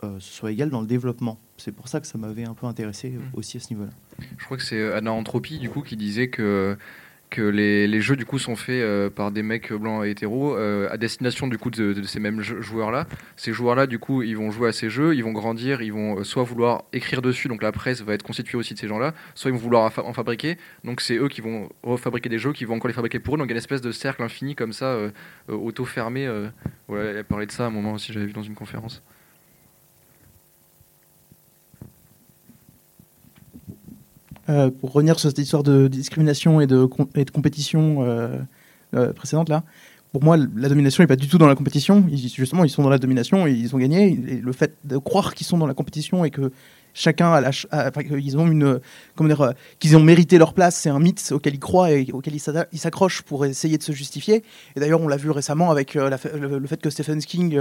[0.04, 1.40] euh, ce soit égal dans le développement.
[1.58, 3.92] C'est pour ça que ça m'avait un peu intéressé euh, aussi à ce niveau-là.
[4.38, 6.78] Je crois que c'est euh, Anna Entropie du coup qui disait que
[7.30, 10.56] que les, les jeux du coup sont faits euh, par des mecs blancs et hétéros
[10.56, 13.08] euh, à destination du coup de, de ces mêmes joueurs là.
[13.38, 15.92] Ces joueurs là du coup ils vont jouer à ces jeux, ils vont grandir, ils
[15.92, 18.88] vont euh, soit vouloir écrire dessus, donc la presse va être constituée aussi de ces
[18.88, 21.70] gens là, soit ils vont vouloir en fa- en fabriquer, donc c'est eux qui vont
[21.82, 23.58] refabriquer des jeux, qui vont encore les fabriquer pour eux, donc il y a une
[23.58, 25.10] espèce de cercle infini comme ça, euh,
[25.50, 26.28] euh, auto-fermé.
[26.28, 26.50] euh.
[26.88, 29.02] voilà, elle parlait de ça à un moment aussi, j'avais vu dans une conférence.
[34.50, 38.38] Euh, pour revenir sur cette histoire de discrimination et de, compétition euh,
[38.94, 39.64] euh, précédente là,
[40.12, 42.06] pour moi la domination n'est pas du tout dans la compétition.
[42.12, 44.16] Justement, ils sont dans la domination et ils ont gagné.
[44.16, 46.52] Le fait de croire qu'ils sont dans la compétition et que
[46.94, 48.80] chacun a la, ch- enfin, qu'ils ont une,
[49.80, 53.22] qu'ils ont mérité leur place, c'est un mythe auquel ils croient et auquel ils s'accrochent
[53.22, 54.44] pour essayer de se justifier.
[54.76, 57.58] Et d'ailleurs, on l'a vu récemment avec le, fait que Stephen King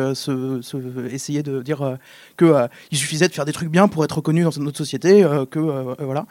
[1.10, 1.96] essayait de dire euh,
[2.36, 5.24] que euh, il suffisait de faire des trucs bien pour être reconnu dans notre société,
[5.50, 6.26] que voilà.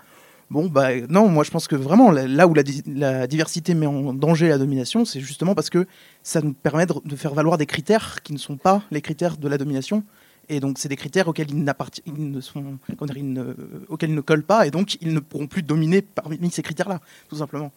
[0.52, 3.86] Bon, bah non, moi je pense que vraiment, là- où la, di- la diversité met
[3.86, 5.88] en danger la domination, c'est justement parce que
[6.24, 9.48] ça nous permet de, faire valoir des critères qui ne sont pas les critères de
[9.48, 10.04] la domination.
[10.50, 14.72] Et donc, c'est des critères auxquels ils, ne sont, auxquels ils ne collent pas, et
[14.72, 17.72] donc ils ne pourront plus dominer parmi ces critères-là, tout simplement.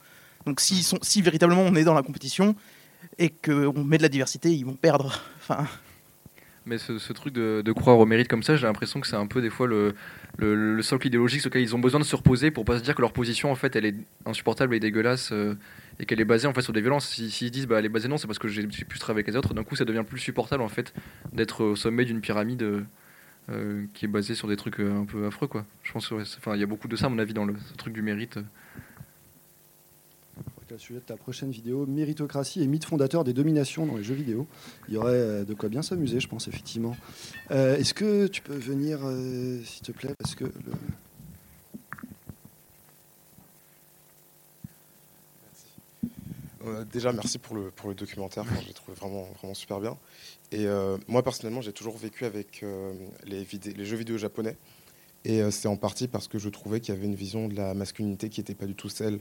[0.44, 2.56] Donc, si véritablement on est dans la compétition
[3.18, 5.22] et qu'on met de la diversité, ils vont perdre.
[5.38, 5.64] Enfin,
[6.66, 9.14] Mais ce, ce truc de, de croire au mérite comme ça, j'ai l'impression que c'est
[9.14, 9.94] un peu des fois le,
[10.38, 12.82] le, le socle idéologique sur lequel ils ont besoin de se reposer pour pas se
[12.82, 13.94] dire que leur position en fait elle est
[14.26, 15.54] insupportable et dégueulasse euh,
[16.00, 17.08] et qu'elle est basée en fait sur des violences.
[17.08, 19.28] Si- S'ils disent bah elle est basée non, c'est parce que j'ai plus travaillé avec
[19.32, 20.92] les autres, d'un coup ça devient plus supportable en fait
[21.32, 22.80] d'être au sommet d'une pyramide euh,
[23.50, 25.66] euh, qui est basée sur des trucs un peu affreux quoi.
[25.82, 27.92] Je pense enfin il y a beaucoup de ça à mon avis dans le truc
[27.94, 28.38] du mérite.
[30.74, 34.16] Le sujet de ta prochaine vidéo, méritocratie et mythe fondateur des dominations dans les jeux
[34.16, 34.44] vidéo.
[34.88, 36.96] Il y aurait euh, de quoi bien s'amuser, je pense, effectivement.
[37.52, 40.46] Euh, Est-ce que tu peux venir, euh, s'il te plaît, parce que...
[46.92, 48.44] déjà, merci pour le, pour le documentaire.
[48.60, 49.96] Je l'ai trouvé vraiment, vraiment super bien.
[50.50, 50.66] Et
[51.06, 52.64] moi, personnellement, j'ai toujours vécu avec
[53.26, 53.46] les,
[53.84, 54.56] jeux vidéo japonais.
[55.24, 57.74] Et c'est en partie parce que je trouvais qu'il y avait une vision de la
[57.74, 59.20] masculinité qui n'était pas du tout celle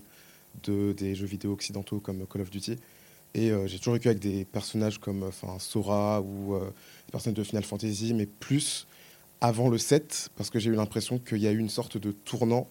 [0.63, 2.75] de, des jeux vidéo occidentaux comme Call of Duty.
[3.35, 6.65] Et euh, j'ai toujours vécu avec des personnages comme enfin, Sora ou euh,
[7.07, 8.85] des personnages de Final Fantasy, mais plus
[9.41, 12.11] avant le 7, parce que j'ai eu l'impression qu'il y a eu une sorte de
[12.11, 12.67] tournant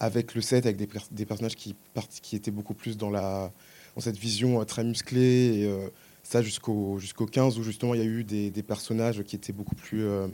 [0.00, 1.76] avec le 7, avec des, des personnages qui,
[2.20, 3.52] qui étaient beaucoup plus dans, la,
[3.94, 5.60] dans cette vision euh, très musclée.
[5.60, 5.88] Et euh,
[6.24, 9.52] ça jusqu'au jusqu'au 15, où justement il y a eu des, des personnages qui étaient
[9.52, 10.02] beaucoup plus.
[10.04, 10.26] euh,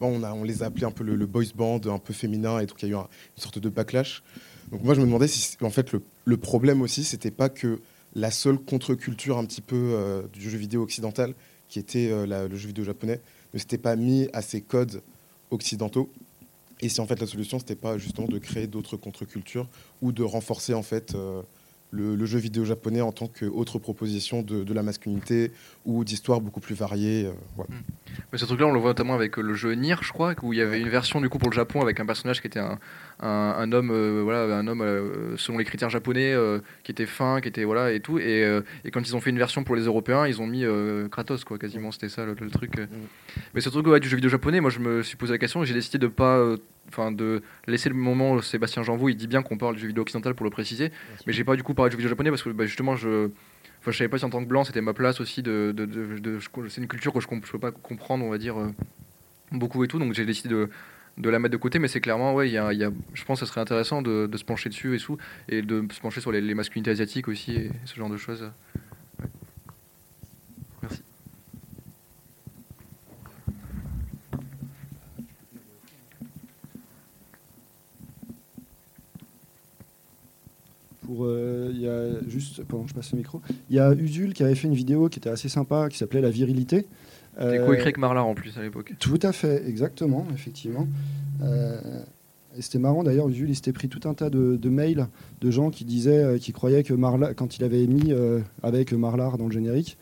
[0.00, 2.60] bon, on, a, on les a appelés un peu le, boys band, un peu féminin,
[2.60, 4.22] et donc il y a eu un- une sorte de backlash.
[4.70, 7.80] Donc moi je me demandais si en fait le, problème aussi c'était pas que
[8.14, 11.34] la seule contre-culture un petit peu euh, du jeu vidéo occidental
[11.68, 13.20] qui était euh, le jeu vidéo japonais
[13.54, 15.02] ne s'était pas mis à ces codes
[15.50, 16.10] occidentaux
[16.80, 19.68] et si en fait la solution c'était pas justement de créer d'autres contre-cultures
[20.02, 21.42] ou de renforcer en fait euh,
[21.90, 25.52] le, jeu vidéo japonais en tant qu'autre proposition de, la masculinité
[25.86, 27.26] ou d'histoires beaucoup plus variées.
[27.26, 27.70] euh, voilà.
[28.32, 30.58] Mais ce truc-là, on le voit notamment avec le jeu Nier, je crois, où il
[30.58, 32.78] y avait une version du coup pour le Japon avec un personnage qui était un,
[33.20, 37.06] un, un homme, euh, voilà, un homme euh, selon les critères japonais, euh, qui était
[37.06, 38.18] fin, qui était voilà et tout.
[38.18, 38.42] Et,
[38.84, 40.64] et quand ils ont fait une version pour les Européens, ils ont mis
[41.10, 41.90] Kratos, quoi, quasiment.
[41.92, 42.72] C'était ça le, le truc.
[43.54, 45.62] Mais ce truc ouais, du jeu vidéo japonais, moi je me suis posé la question
[45.62, 46.54] et j'ai décidé de pas,
[46.88, 49.88] enfin de laisser le moment où Sébastien Janvaux, il dit bien qu'on parle du jeu
[49.88, 50.90] vidéo occidental pour le préciser,
[51.26, 53.30] mais j'ai pas du coup parlé du jeu vidéo japonais parce que bah, justement je
[53.80, 55.84] Enfin, je savais pas si en tant que blanc c'était ma place aussi de, de,
[55.86, 58.58] de- de- je- c'est une culture que je, ne peux pas comprendre on va dire
[58.58, 58.72] euh,
[59.52, 60.68] beaucoup et tout donc j'ai décidé de,
[61.18, 63.46] de la mettre de côté mais c'est clairement ouais il y a, je pense que
[63.46, 66.54] ce serait intéressant de, se pencher dessus et, sous, et de se pencher sur les,
[66.54, 68.50] masculinités asiatiques aussi et ce genre de choses
[70.82, 71.02] merci
[81.02, 84.68] Pour, euh, il y a juste, le micro, il y a Usul qui avait fait
[84.68, 86.86] une vidéo qui était assez sympa, qui s'appelait La virilité.
[87.38, 90.86] C'était Euh, coécrit avec Marlar en plus à l'époque Tout à fait, exactement, effectivement.
[91.42, 91.80] Euh,
[92.56, 95.06] et c'était marrant d'ailleurs, Usul, il s'était pris tout un tas de, de mails
[95.40, 98.92] de gens qui disaient, euh, qui croyaient que Marla, quand il avait mis euh, avec
[98.92, 99.96] Marlar dans le générique,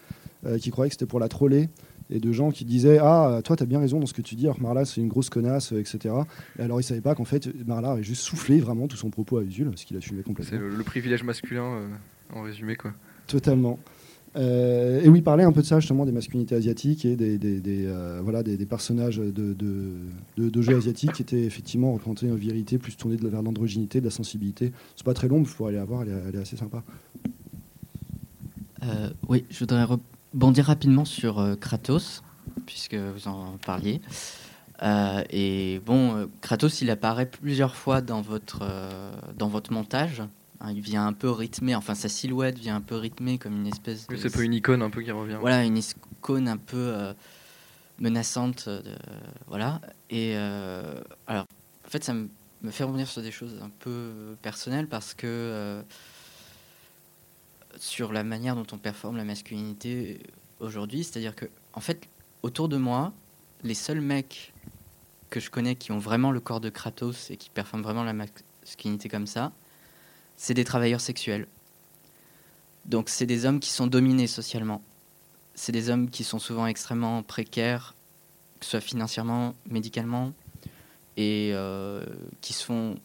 [0.47, 1.69] euh, qui croyaient que c'était pour la troller.
[2.09, 4.45] Et de gens qui disaient Ah, toi, t'as bien raison dans ce que tu dis,
[4.47, 6.15] alors Marla, c'est une grosse connasse, euh, etc.
[6.59, 9.39] Et alors, ils savaient pas qu'en fait, Marla avait juste soufflé vraiment tout son propos
[9.39, 10.57] à Usul, parce qu'il assumait complètement.
[10.57, 11.89] c'est le, le privilège masculin euh,
[12.33, 12.93] en résumé quoi
[13.27, 13.81] Totalement.
[14.37, 17.39] Euh, et oui, parler un peu de ça, justement, des masculinités asiatiques et des,
[17.87, 23.17] euh, voilà, des, personnages de, jeux asiatiques qui étaient effectivement représentés en virilité, plus tournés
[23.17, 24.73] vers l'androgynité, de la sensibilité.
[24.95, 26.83] C'est pas très long, il faut aller la voir, elle est, assez sympa.
[28.83, 32.23] Euh, oui, je voudrais rebondir rapidement sur Kratos,
[32.67, 34.03] puisque vous en parliez.
[35.31, 38.69] Et bon, Kratos, il apparaît plusieurs fois dans votre,
[39.39, 40.23] dans votre montage.
[40.61, 43.67] Hein, il vient un peu rythmé, enfin sa silhouette vient un peu rythmée comme une
[43.67, 44.17] espèce de...
[44.17, 47.13] C'est pas une icône un peu qui revient Voilà, une icône un peu euh,
[47.99, 48.65] menaçante.
[48.69, 48.97] euh, de-
[49.47, 49.81] voilà.
[50.11, 51.45] Et euh, alors,
[51.87, 52.29] en fait, ça me
[52.63, 55.83] me fait revenir sur des choses un peu personnelles parce que euh,
[57.79, 60.21] sur la manière dont on performe la masculinité
[60.61, 62.09] aujourd'hui, c'est-à-dire que, en fait,
[62.43, 63.13] autour de moi,
[63.63, 64.55] les seuls mecs
[65.29, 68.15] que je connais qui ont vraiment le corps de Kratos et qui performent vraiment la
[68.15, 69.53] masculinité comme ça,
[70.37, 71.47] c'est des travailleurs sexuels.
[72.85, 74.83] Donc, c'est des hommes qui sont dominés socialement.
[75.55, 77.95] C'est des hommes qui sont souvent extrêmement précaires,
[78.61, 80.33] que ce soit financièrement, médicalement,
[81.17, 82.05] et euh,
[82.41, 82.97] qui se font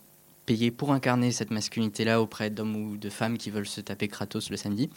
[0.45, 4.49] payer pour incarner cette masculinité-là auprès d'hommes ou de femmes qui veulent se taper Kratos
[4.49, 4.89] le samedi.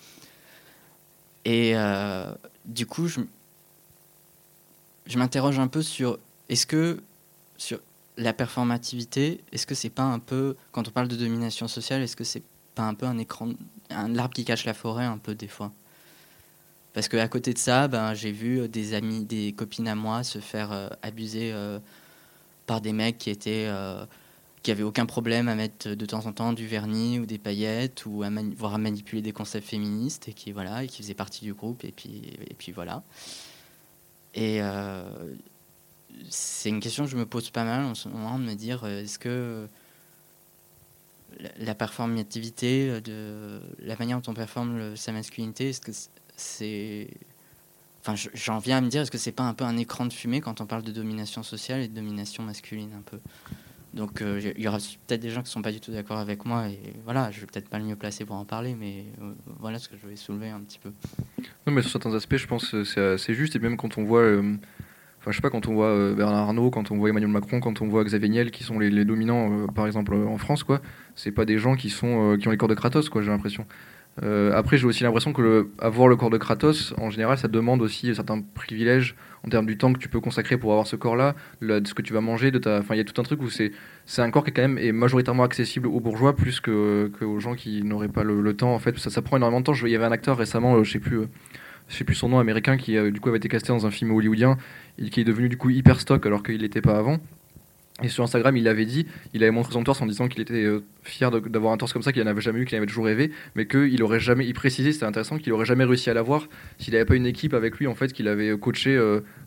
[1.45, 2.33] Et euh,
[2.65, 3.21] du coup, je,
[5.07, 6.19] je m'interroge un peu sur
[6.49, 7.03] est-ce que
[7.57, 7.81] sur
[8.17, 12.17] la performativité, est-ce que c'est pas un peu, quand on parle de domination sociale, est-ce
[12.17, 13.51] que c'est pas un peu un écran,
[13.91, 15.73] un arbre qui cache la forêt un peu des fois?
[16.93, 20.39] Parce qu'à côté de ça, ben, j'ai vu des amis, des copines à moi se
[20.39, 21.81] faire euh, abuser euh,
[22.67, 24.07] par des mecs qui étaient euh,
[24.63, 28.07] qui avaient aucun problème à mettre de temps en temps du vernis ou des paillettes
[28.07, 31.53] ou à à manipuler des concepts féministes et qui voilà et qui faisaient partie du
[31.53, 33.03] groupe et puis et puis voilà.
[34.37, 35.35] Euh,
[36.31, 38.85] c'est une question que je me pose pas mal en ce moment de me dire
[38.85, 39.67] euh, est-ce que
[41.41, 45.93] la- la performativité euh, de la manière dont on performe sa masculinité est-ce que
[46.37, 47.09] c'est
[48.03, 50.07] enfin je- j'en viens à me dire est-ce que c'est pas un peu un écran
[50.07, 53.19] de fumée quand on parle de domination sociale et de domination masculine un peu?
[53.95, 56.45] Donc euh, il y aura peut-être des gens qui sont pas du tout d'accord avec
[56.45, 59.33] moi et voilà je vais peut-être pas le mieux placé pour en parler mais euh,
[59.61, 60.93] voilà ce que je voulais soulever un petit peu
[61.67, 62.85] Non, mais sur certains aspects, je pense que
[63.17, 63.55] c'est juste.
[63.57, 64.57] Et même quand on voit, euh,
[65.25, 67.59] enfin, je sais pas, quand on voit euh, Bernard Arnault, quand on voit Emmanuel Macron,
[67.61, 70.65] quand on voit Xavier Niel, qui sont les, dominants, euh, par exemple, euh, en France,
[70.65, 70.83] quoi,
[71.15, 73.67] c'est pas des gens qui, sont, qui ont les corps de Kratos, quoi, j'ai l'impression.
[74.23, 77.83] Après, j'ai aussi l'impression que le- avoir le corps de Kratos, en général, ça demande
[77.83, 81.35] aussi certains privilèges en termes du temps que tu peux consacrer pour avoir ce corps-là,
[81.61, 83.43] de ce que tu vas manger, de ta, enfin, il y a tout un truc
[83.43, 83.73] où c'est,
[84.07, 87.41] c'est un corps qui est quand même est majoritairement accessible aux bourgeois plus que, aux
[87.41, 88.73] gens qui n'auraient pas le, temps.
[88.73, 89.75] En fait, ça, prend énormément de temps.
[89.75, 91.23] Je- Il y avait un acteur récemment, euh, je sais plus.
[91.89, 93.91] Je sais plus son nom américain qui euh, du coup avait été casté dans un
[93.91, 94.57] film hollywoodien
[94.99, 97.19] et qui est devenu du coup hyper stock alors qu'il l'était pas avant.
[98.03, 100.65] Et sur Instagram, il l'avait dit, il avait montré son torse en disant qu'il était
[100.65, 103.05] euh, fier d'avoir un torse comme ça, qu'il n'en avait jamais eu, qu'il avait toujours
[103.05, 106.49] rêvé, mais qu'il aurait jamais, il précisait, c'était intéressant, qu'il aurait jamais réussi à l'avoir
[106.79, 108.99] s'il n'avait pas une équipe avec lui en fait, qu'il avait euh, coaché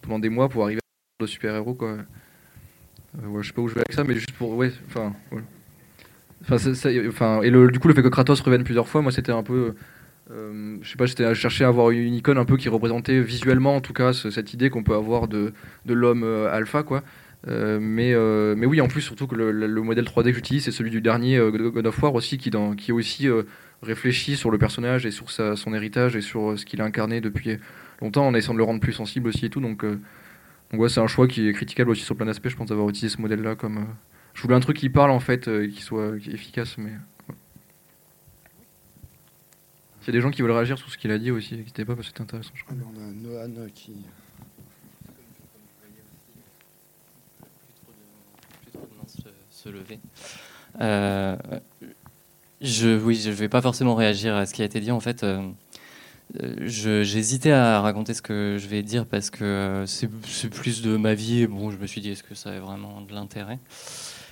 [0.01, 0.79] pendant des mois pour arriver
[1.19, 1.97] à de super-héros quoi.
[3.23, 5.13] Euh, ouais, je sais pas où je vais avec ça, mais juste pour, ouais, enfin,
[6.57, 9.31] c'est- enfin, et le, du coup, le fait que Kratos revienne plusieurs fois, moi, c'était
[9.31, 9.75] un peu,
[10.31, 13.21] euh, je sais pas, j'étais à chercher à avoir une icône un peu qui représentait
[13.21, 15.53] visuellement, en tout cas, ce- cette idée qu'on peut avoir de,
[15.85, 17.03] de l'homme euh, alpha, quoi.
[17.47, 18.13] Euh, mais,
[18.55, 20.89] mais oui, en plus, surtout que le, le- le modèle 3D que j'utilise, c'est celui
[20.89, 23.27] du dernier God of War aussi, qui, dans, qui aussi
[23.83, 27.57] réfléchit sur le personnage et sur son héritage et sur ce qu'il a incarné depuis
[28.01, 29.61] longtemps, en essayant de le rendre plus sensible aussi et tout.
[29.61, 32.67] Donc, donc ouais, c'est un choix qui est critiquable aussi sur plein d'aspects, je pense,
[32.69, 33.85] d'avoir utilisé ce modèle-là comme.
[34.33, 36.91] je voulais un truc qui parle en fait, euh, qui soit efficace, mais.
[40.07, 41.83] S'il y a des gens qui veulent réagir sur ce qu'il a dit aussi, n'hésitez
[41.83, 42.51] pas parce que c'était intéressant.
[42.55, 42.77] Je Ah, crois.
[42.79, 43.91] mais on a Nohan qui.
[49.07, 49.99] se, se lever.
[50.81, 51.35] Euh,
[52.61, 54.91] je, oui, je vais pas forcément réagir à ce qui a été dit.
[54.91, 55.41] En fait, euh,
[56.61, 60.81] je- j'hésitais à raconter ce que je vais dire parce que euh, c'est c'est plus
[60.81, 61.41] de ma vie.
[61.41, 63.59] Et bon, je me suis dit, est-ce que ça a vraiment de l'intérêt?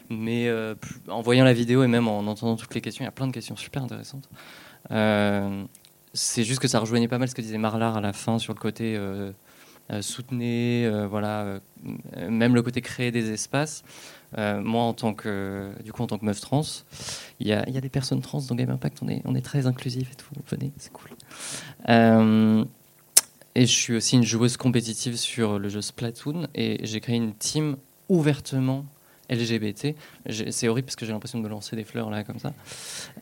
[0.09, 0.75] Mais euh,
[1.07, 3.27] en voyant la vidéo et même en entendant toutes les questions, il y a plein
[3.27, 4.29] de questions super intéressantes.
[4.91, 5.65] Euh,
[6.13, 8.53] c'est juste que ça rejoignait pas mal ce que disait Marlar à la fin sur
[8.53, 9.31] le côté euh,
[9.91, 11.59] euh, soutenez, voilà,
[12.29, 13.83] même le côté créer des espaces.
[14.37, 16.63] Moi, en tant que, du coup, en tant que meuf trans,
[17.39, 18.99] il y y a des personnes trans dans Game Impact.
[19.01, 20.33] On est, on est très inclusif et tout.
[20.47, 21.11] Venez, c'est cool.
[23.57, 27.33] Et je suis aussi une joueuse compétitive sur le jeu Splatoon et j'ai créé une
[27.33, 27.77] team
[28.09, 28.85] ouvertement
[29.29, 29.95] LGBT.
[30.29, 32.53] C'est horrible parce que j'ai l'impression de lancer des fleurs là comme ça.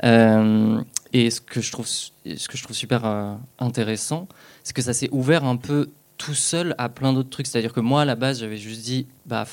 [0.03, 4.27] Euh, et ce que je trouve, super euh, intéressant,
[4.63, 7.47] c'est que ça s'est ouvert un peu tout seul à plein d'autres trucs.
[7.47, 9.45] C'est-à-dire que moi, à la base, j'avais juste dit, bah,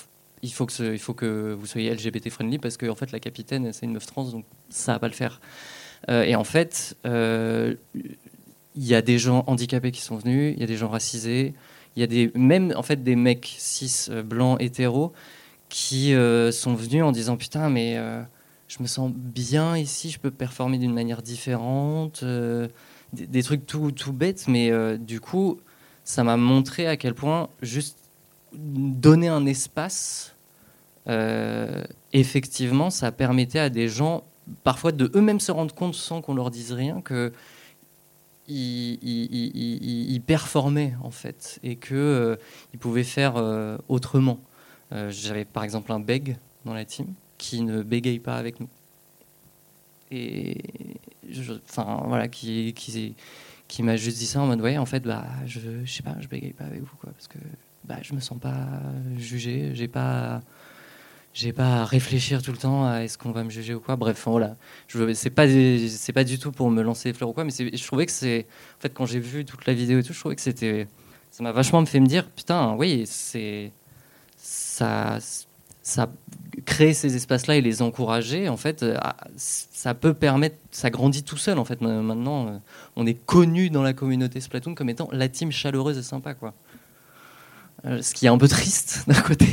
[0.42, 3.92] il faut que, vous soyez LGBT friendly parce que en fait, la capitaine, c'est une
[3.92, 5.40] meuf trans, donc ça va pas le faire.
[6.08, 7.76] Euh, et en fait, il
[8.76, 11.54] y a des gens handicapés qui sont venus, il y a des gens racisés,
[11.96, 15.12] il y a des, même en fait des mecs cis blancs hétéros
[15.70, 18.20] qui euh, sont venus en disant putain mais euh,
[18.68, 22.68] je me sens bien ici, je peux performer d'une manière différente, euh,
[23.14, 25.59] des, trucs tout, tout bêtes, mais du coup
[26.04, 27.96] ça m'a montré à quel point juste
[28.52, 30.37] donner un espace,
[32.12, 34.24] effectivement, ça permettait à des gens
[34.62, 37.33] parfois de eux-mêmes se rendre compte sans qu'on leur dise rien que
[38.48, 42.37] ils, performaient en fait et que euh,
[42.72, 43.35] ils pouvaient faire
[43.88, 44.40] autrement.
[44.92, 48.68] Euh, J'avais par exemple un beg dans la team qui ne bégaye pas avec nous.
[50.11, 50.59] Et
[51.64, 52.74] enfin voilà qui
[53.68, 56.16] qui, m'a juste dit ça en mode ouais en fait bah je, je sais pas
[56.20, 57.38] je bégaye pas avec vous quoi parce que
[57.85, 58.66] bah je me sens pas
[59.16, 60.42] jugé j'ai pas
[61.33, 63.96] j'ai pas à réfléchir tout le temps à est-ce qu'on va me juger ou quoi.
[63.96, 64.57] Bref voilà.
[65.14, 65.46] C'est pas
[66.14, 68.46] pas du tout pour me lancer des fleurs ou quoi mais je trouvais que c'est
[68.79, 70.88] en fait quand j'ai vu toute la vidéo et tout je trouvais que c'était
[71.31, 73.70] ça m'a vachement fait me dire putain oui c'est
[74.80, 75.18] ça
[75.82, 76.08] ça
[76.66, 78.96] créer ces espaces-là et les encourager, en fait, euh,
[79.36, 81.80] ça peut permettre, ça grandit tout seul, en fait.
[81.80, 82.59] Ma- Maintenant, euh,
[82.96, 86.52] on est connu dans la communauté Splatoon comme étant la team chaleureuse et sympa, quoi.
[87.86, 89.46] Euh, ce qui est un peu triste d'un côté.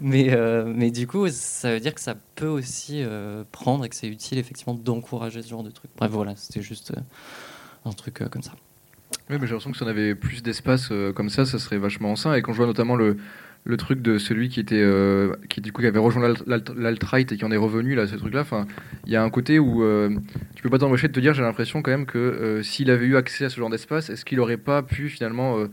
[0.00, 3.02] mais, mais du coup, ça veut dire que ça peut aussi
[3.52, 5.90] prendre et que c'est utile, effectivement, d'encourager ce genre de truc.
[5.96, 6.92] Bref, voilà, c'était juste
[7.84, 8.52] un truc comme ça.
[9.30, 12.16] Oui, mais j'ai l'impression que si on avait plus d'espace comme ça, ça serait vachement
[12.16, 12.34] sain.
[12.34, 13.16] Et quand je vois notamment le,
[13.64, 16.74] le truc de celui qui était euh, qui du coup qui avait rejoint l'alt- l'alt-
[16.76, 18.66] l'alt-right et qui en est revenu là, ce truc-là, enfin,
[19.06, 20.10] il y a un côté où euh,
[20.54, 23.06] tu peux pas t'empêcher de te dire, j'ai l'impression quand même que euh, s'il avait
[23.06, 25.66] eu accès à ce genre d'espace, est-ce qu'il aurait pas pu finalement euh,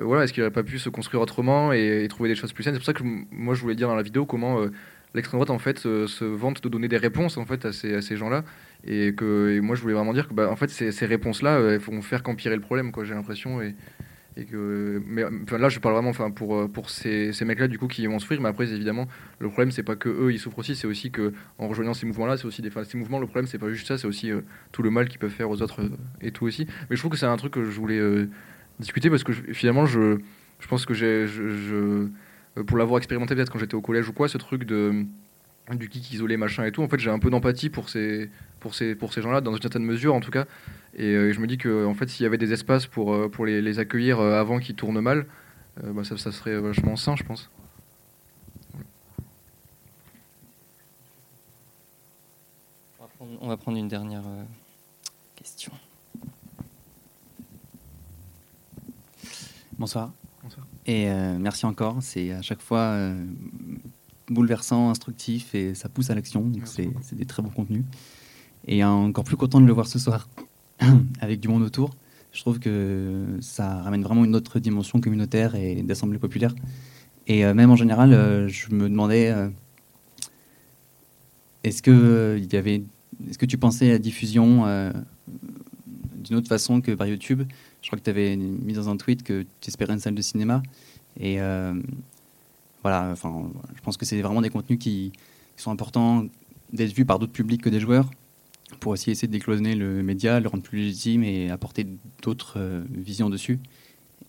[0.00, 2.74] voilà, est-ce qu'il aurait pas pu se construire autrement et, trouver des choses plus saines?
[2.74, 4.60] C'est pour ça que moi je voulais dire dans la vidéo comment
[5.14, 8.02] l'extrême droite en fait se vante de donner des réponses en fait à ces, à
[8.02, 8.44] ces gens-là
[8.86, 11.80] et que moi je voulais vraiment dire que bah, en fait ces, réponses-là euh, elles
[11.80, 13.74] vont faire qu'empirer le problème quoi j'ai l'impression et,
[14.36, 15.22] mais
[15.58, 18.18] là je parle vraiment enfin pour euh, pour ces, ces mecs-là du coup qui vont
[18.18, 18.40] souffrir.
[18.40, 19.08] Mais après évidemment
[19.38, 20.76] le problème c'est pas que eux ils souffrent aussi.
[20.76, 23.58] C'est aussi que en rejoignant ces mouvements-là c'est aussi des ces mouvements le problème c'est
[23.58, 23.96] pas juste ça.
[23.98, 26.66] C'est aussi euh, tout le mal qu'ils peuvent faire aux autres euh, et tout aussi.
[26.90, 28.28] Mais je trouve que c'est un truc que je voulais
[28.78, 30.18] discuter parce que finalement je
[30.58, 32.08] je pense que j'ai je,
[32.66, 35.04] pour l'avoir expérimenté peut-être quand j'étais au collège ou quoi ce truc de
[35.74, 38.30] du geek isolé machin et tout en fait j'ai un peu d'empathie pour ces
[38.60, 40.46] pour ces pour ces gens-là dans une certaine mesure en tout cas
[40.96, 43.28] et euh, je me dis que en fait s'il y avait des espaces pour euh,
[43.28, 45.26] pour les, les accueillir euh, avant qu'ils tournent mal
[45.84, 47.50] euh, bah, ça, ça serait vachement sain je pense
[53.40, 54.24] On va prendre, une dernière
[55.34, 55.72] question.
[59.78, 60.12] Bonsoir.
[60.42, 60.66] Bonsoir.
[60.86, 61.98] Et euh, merci encore.
[62.00, 63.24] C'est à chaque fois euh,
[64.28, 66.40] bouleversant, instructif et ça pousse à l'action.
[66.40, 67.84] Donc c'est des très bons contenus.
[68.66, 70.28] Et encore plus content de le voir ce soir
[71.20, 71.90] avec du monde autour.
[72.32, 76.54] Je trouve que ça ramène vraiment une autre dimension communautaire et d'assemblée populaire.
[77.26, 79.48] Et euh, même en général, euh, je me demandais euh,
[81.64, 82.84] est-ce que il y avait,
[83.28, 84.66] est-ce que tu pensais à la diffusion
[86.14, 87.42] d'une autre façon que par YouTube?
[87.82, 90.22] Je crois que tu avais mis dans un tweet que tu espérais une salle de
[90.22, 90.62] cinéma.
[91.18, 91.38] Et
[92.82, 95.12] voilà, enfin, je pense que c'est vraiment des contenus qui
[95.56, 96.26] sont importants
[96.72, 98.10] d'être vus par d'autres publics que des joueurs
[98.80, 101.86] pour aussi essayer de décloisonner le média, le rendre plus légitime et apporter
[102.22, 103.58] d'autres euh, visions dessus.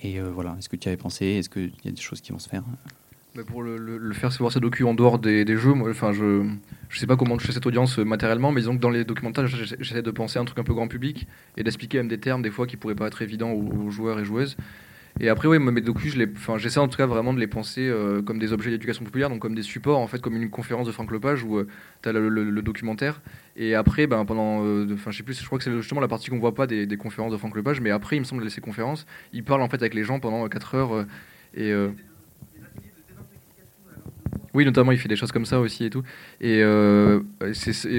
[0.01, 1.25] Et euh, voilà, est-ce que tu avais pensé?
[1.25, 2.63] Est-ce qu'il y a des choses qui vont se faire?
[3.45, 6.43] Pour le, faire se voir ces docus en dehors des, jeux, enfin, je
[6.89, 9.45] je sais pas comment toucher cette audience euh, matériellement, mais disons que dans les documentaires,
[9.45, 12.19] j'essa- j'essaie de penser à un truc un peu grand public et d'expliquer même des
[12.19, 14.57] termes des fois qui pourraient pas être évidents aux, joueurs et joueuses.
[15.19, 16.15] Et après, oui, mes docus,
[16.57, 19.39] j'essaie en tout cas vraiment de les penser euh, comme des objets d'éducation populaire, donc
[19.39, 21.61] comme des supports, en fait, comme une conférence de Franck Lepage où
[22.01, 23.21] tu as le documentaire.
[23.60, 26.08] Et après, ben, pendant, euh, enfin, je sais plus, je crois que c'est justement la
[26.08, 28.62] partie qu'on voit pas des, conférences de Franck Lepage, mais après, il me semble, ces
[28.62, 30.93] conférences, il parle en fait avec les gens pendant 4 heures.
[30.93, 31.05] euh,
[31.55, 31.74] et.
[34.58, 36.01] Oui, notamment, il fait des choses comme ça aussi et tout.
[36.41, 37.20] Et, euh,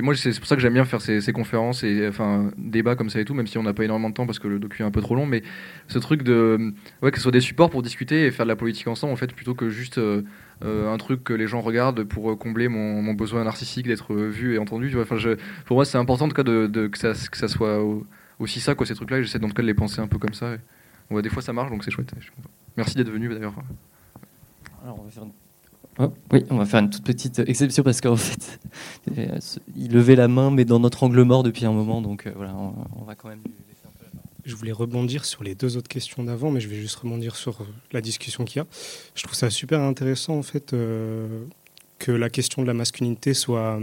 [0.03, 3.11] moi, c'est pour ça que j'aime bien faire ces, ces conférences et enfin débats comme
[3.11, 4.83] ça et tout, même si on n'a pas énormément de temps parce que le docu
[4.83, 5.25] est un peu trop long.
[5.25, 5.45] Mais
[5.87, 8.57] ce truc de ouais, que ce soit des supports pour discuter et faire de la
[8.57, 10.23] politique ensemble, en fait, plutôt que juste euh,
[10.65, 14.59] euh, un truc que les gens regardent pour combler mon, besoin narcissique d'être vu et
[14.59, 14.93] entendu.
[15.01, 15.17] Enfin,
[15.65, 18.05] pour moi, c'est important en tout cas que, ça, que ça soit au-
[18.41, 19.19] aussi ça, quoi, ces trucs-là.
[19.19, 20.57] et J'essaie en tout cas de les penser un peu comme ça.
[21.09, 22.13] Ouais, des fois, ça marche, donc c'est chouette.
[22.77, 23.55] Merci d'être venu d'ailleurs.
[24.83, 25.33] Alors, on va faire une...
[26.01, 28.61] Oh, oui, on va faire une toute petite exception parce qu'en fait,
[29.17, 29.39] euh,
[29.77, 32.55] il levait la main, mais dans notre angle mort depuis un moment, donc euh, voilà,
[32.55, 34.31] on, va quand même lui laisser un peu la parole.
[34.45, 37.63] Je voulais rebondir sur les deux autres questions d'avant, mais je vais juste rebondir sur
[37.63, 38.67] euh, la discussion qu'il y a.
[39.17, 40.75] Je trouve ça super intéressant, en fait,
[41.99, 43.81] que la question de la masculinité soit,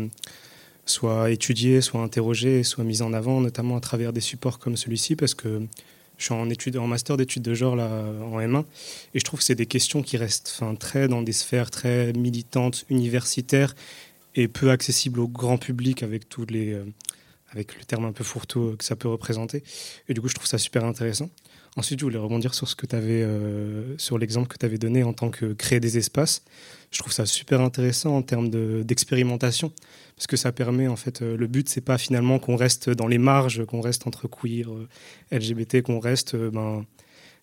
[0.86, 5.18] soit étudiée, soit interrogée, soit mise en avant, notamment à travers des supports comme celui-ci,
[5.18, 5.68] parce que
[6.18, 7.88] je suis en, études, en master d'études de genre là,
[8.24, 8.64] en M1,
[9.14, 12.14] et je trouve que c'est des questions qui restent enfin, très dans des sphères très
[12.14, 13.76] militantes, universitaires,
[14.36, 16.74] et peu accessibles au grand public avec tous les...
[16.74, 16.86] euh,
[17.52, 19.64] avec le terme un peu fourre-tout que ça peut représenter.
[20.10, 21.30] Et du coup, je trouve ça super intéressant.
[21.78, 25.04] Ensuite, je voulais rebondir sur ce que tu euh, sur l'exemple que tu avais donné
[25.04, 26.42] en tant que créer des espaces.
[26.90, 29.74] Je trouve ça super intéressant en termes de- d'expérimentation,
[30.16, 33.08] parce que ça permet, en fait, euh, le but, c'est pas finalement qu'on reste dans
[33.08, 34.88] les marges, qu'on reste entre queer, euh,
[35.32, 36.86] LGBT, qu'on reste ben,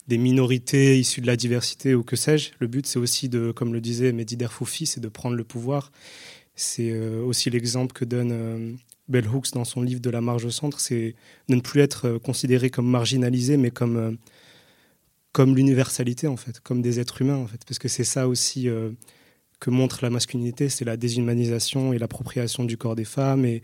[0.09, 2.53] des minorités issues de la diversité ou que sais-je.
[2.59, 5.93] Le but, c'est aussi de, comme le disait Mehdi Derfoufi, c'est de prendre le pouvoir.
[6.55, 8.77] C'est aussi l'exemple que donne
[9.13, 11.15] Bell Hooks dans son livre De la marge au centre, c'est
[11.49, 14.11] de ne plus être euh, considéré comme marginalisé, mais comme, euh,
[15.33, 17.61] comme l'universalité, en fait, comme des êtres humains, en fait.
[17.65, 18.91] Parce que c'est ça aussi euh,
[19.61, 23.63] que montre la masculinité, c'est la déshumanisation et l'appropriation du corps des femmes, et,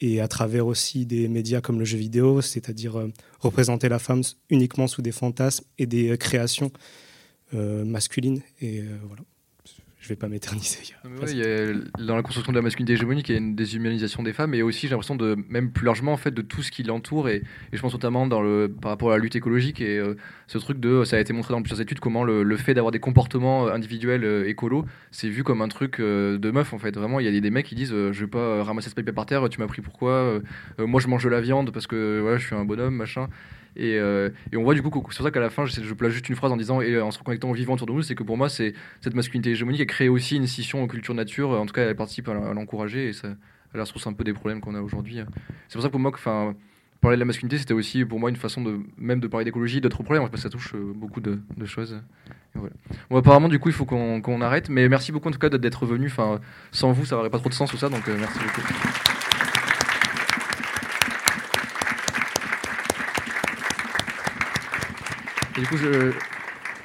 [0.00, 3.06] et à travers aussi des médias comme le jeu vidéo, c'est-à-dire
[3.40, 6.70] représenter la femme uniquement sous des fantasmes et des créations
[7.52, 8.42] masculines.
[8.60, 9.22] Et voilà.
[10.06, 10.78] Je vais pas m'éterniser.
[11.04, 14.54] ouais, dans la construction de la masculinité hégémonique, il y a une déshumanisation des femmes
[14.54, 17.28] et aussi j'ai l'impression de même plus largement en fait de tout ce qui l'entoure
[17.28, 17.42] et,
[17.72, 20.14] et je pense notamment dans le par rapport à la lutte écologique et euh,
[20.46, 22.92] ce truc de ça a été montré dans plusieurs études comment le, le fait d'avoir
[22.92, 26.78] des comportements euh, individuels euh, écolos c'est vu comme un truc euh, de meuf en
[26.78, 26.94] fait.
[26.96, 29.12] Vraiment il y a des, des mecs qui disent je vais pas ramasser ce papier
[29.12, 30.40] par terre tu m'as pris pourquoi
[30.78, 33.28] moi je mange de la viande parce que voilà je suis un bonhomme machin
[33.76, 35.94] Et, euh, et on voit du coup, c'est pour ça qu'à la fin, je, je
[35.94, 38.02] place juste une phrase en disant, et en se reconnectant au vivant autour de nous,
[38.02, 41.14] c'est que pour moi, c'est cette masculinité hégémonique, elle crée aussi une scission aux cultures
[41.14, 43.28] nature, en tout cas, elle participe à, à l'encourager, et ça,
[43.74, 45.20] elle ressource un peu des problèmes qu'on a aujourd'hui.
[45.68, 46.12] C'est pour ça que pour moi,
[47.00, 49.80] parler de la masculinité, c'était aussi pour moi une façon de même de parler d'écologie,
[49.80, 52.00] d'autres problèmes, parce que ça touche euh, beaucoup de, choses.
[53.10, 55.50] Bon, apparemment, du coup, il faut qu'on qu'on arrête, mais merci beaucoup en tout cas
[55.50, 56.10] d'être- venu.
[56.72, 59.15] Sans vous, ça n'aurait pas trop de sens tout ça, donc euh, merci beaucoup.
[65.56, 66.12] Du coup, je,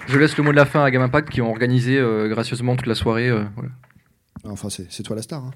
[0.07, 2.75] je laisse le mot de la fin à Game Impact qui ont organisé euh, gracieusement
[2.75, 3.29] toute la soirée.
[3.29, 3.69] euh, voilà.
[4.43, 5.43] Enfin, c'est toi la star.
[5.43, 5.51] hein.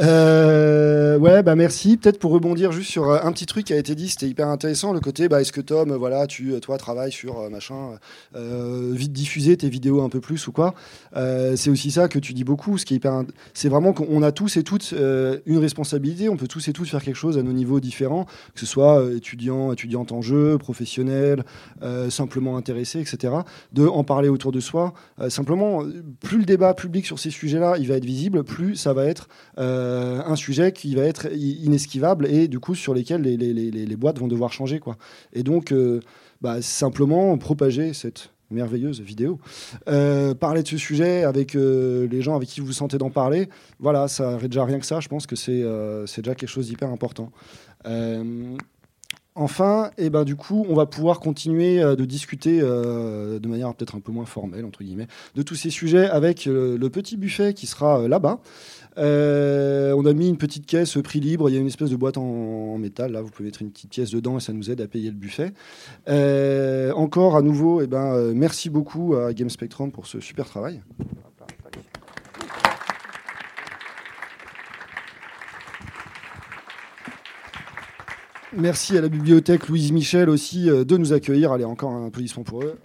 [0.00, 1.96] Euh, ouais, bah merci.
[1.98, 4.48] Peut-être pour rebondir juste sur euh, un petit truc qui a été dit, c'était hyper
[4.48, 4.92] intéressant.
[4.92, 7.98] Le côté, bah, est-ce que Tom, euh, voilà, tu, toi, travailles sur machin,
[8.34, 10.74] vite diffuser tes vidéos un peu plus ou quoi.
[11.14, 12.78] C'est aussi ça que tu dis beaucoup.
[12.78, 13.22] Ce qui est hyper,
[13.52, 16.28] c'est vraiment qu'on a tous et toutes une responsabilité.
[16.28, 18.24] On peut tous et toutes faire quelque chose à nos niveaux différents,
[18.54, 21.44] que ce soit étudiant, étudiante en jeu, professionnel,
[22.08, 23.34] simplement intéressé, etc.
[23.72, 24.94] De en parler autour de soi.
[25.28, 25.82] Simplement,
[26.20, 29.28] plus le débat public sur ces sujets-là, il va être visible, plus ça va être
[29.58, 34.28] euh, un sujet qui va être inesquivable et du coup sur lesquels les, boîtes vont
[34.28, 34.80] devoir changer.
[34.80, 34.96] Quoi.
[35.32, 36.00] Et donc, euh,
[36.40, 39.38] bah, simplement propager cette merveilleuse vidéo.
[39.88, 43.48] Euh, parler de ce sujet avec les gens avec qui vous sentez d'en parler,
[43.80, 47.30] voilà, ça déjà rien que ça, je pense que c'est déjà quelque chose d'hyper important.
[49.34, 53.74] Enfin, et ben, du coup, on va pouvoir continuer euh, de discuter euh, de manière
[53.74, 57.16] peut-être un peu moins formelle, entre guillemets, de tous ces sujets avec euh, le petit
[57.16, 58.40] buffet qui sera là-bas.
[58.98, 62.18] On a mis une petite caisse prix libre, il y a une espèce de boîte
[62.18, 64.82] en, en métal, là vous pouvez mettre une petite pièce dedans et ça nous aide
[64.82, 65.52] à payer le buffet.
[66.94, 70.82] Encore à nouveau, et ben, euh, merci beaucoup à Game Spectrum pour ce super travail.
[78.54, 81.52] Merci à la bibliothèque Louise Michel aussi euh, de nous accueillir.
[81.52, 82.78] Allez, encore un applaudissement pour eux.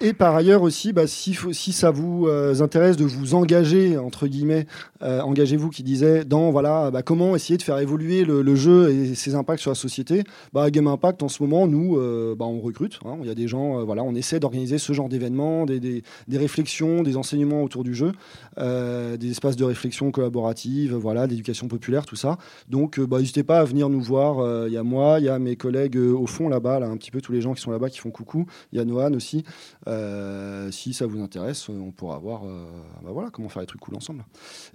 [0.00, 1.34] Et par ailleurs aussi, bah, si,
[1.72, 4.66] ça vous euh, intéresse de vous engager, entre guillemets,
[5.02, 9.14] euh, engagez-vous qui disait dans voilà, bah, comment essayer de faire évoluer le, jeu et
[9.16, 10.22] ses impacts sur la société.
[10.52, 13.00] Bah, Game Impact, en ce moment, nous, euh, bah, on recrute.
[13.04, 13.16] hein.
[13.22, 17.02] Il y a des gens, voilà, on essaie d'organiser ce genre d'événements, des, des- réflexions,
[17.02, 18.12] des enseignements autour du jeu,
[18.56, 22.38] des espaces de réflexion collaborative, voilà, d'éducation populaire, tout ça.
[22.68, 24.66] Donc, n'hésitez pas à venir nous voir.
[24.68, 27.10] Il y a moi, il y a mes collègues au fond là-bas, là, un petit
[27.10, 28.46] peu tous les gens qui sont là-bas qui font coucou.
[28.72, 29.44] Il y a Noan aussi.
[29.88, 32.66] Euh, si ça vous intéresse, euh, on pourra voir euh,
[32.96, 34.24] ah bah voilà, comment faire des trucs cool ensemble.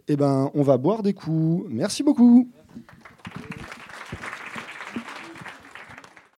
[0.07, 1.67] Eh ben, on va boire des coups.
[1.69, 2.49] Merci beaucoup.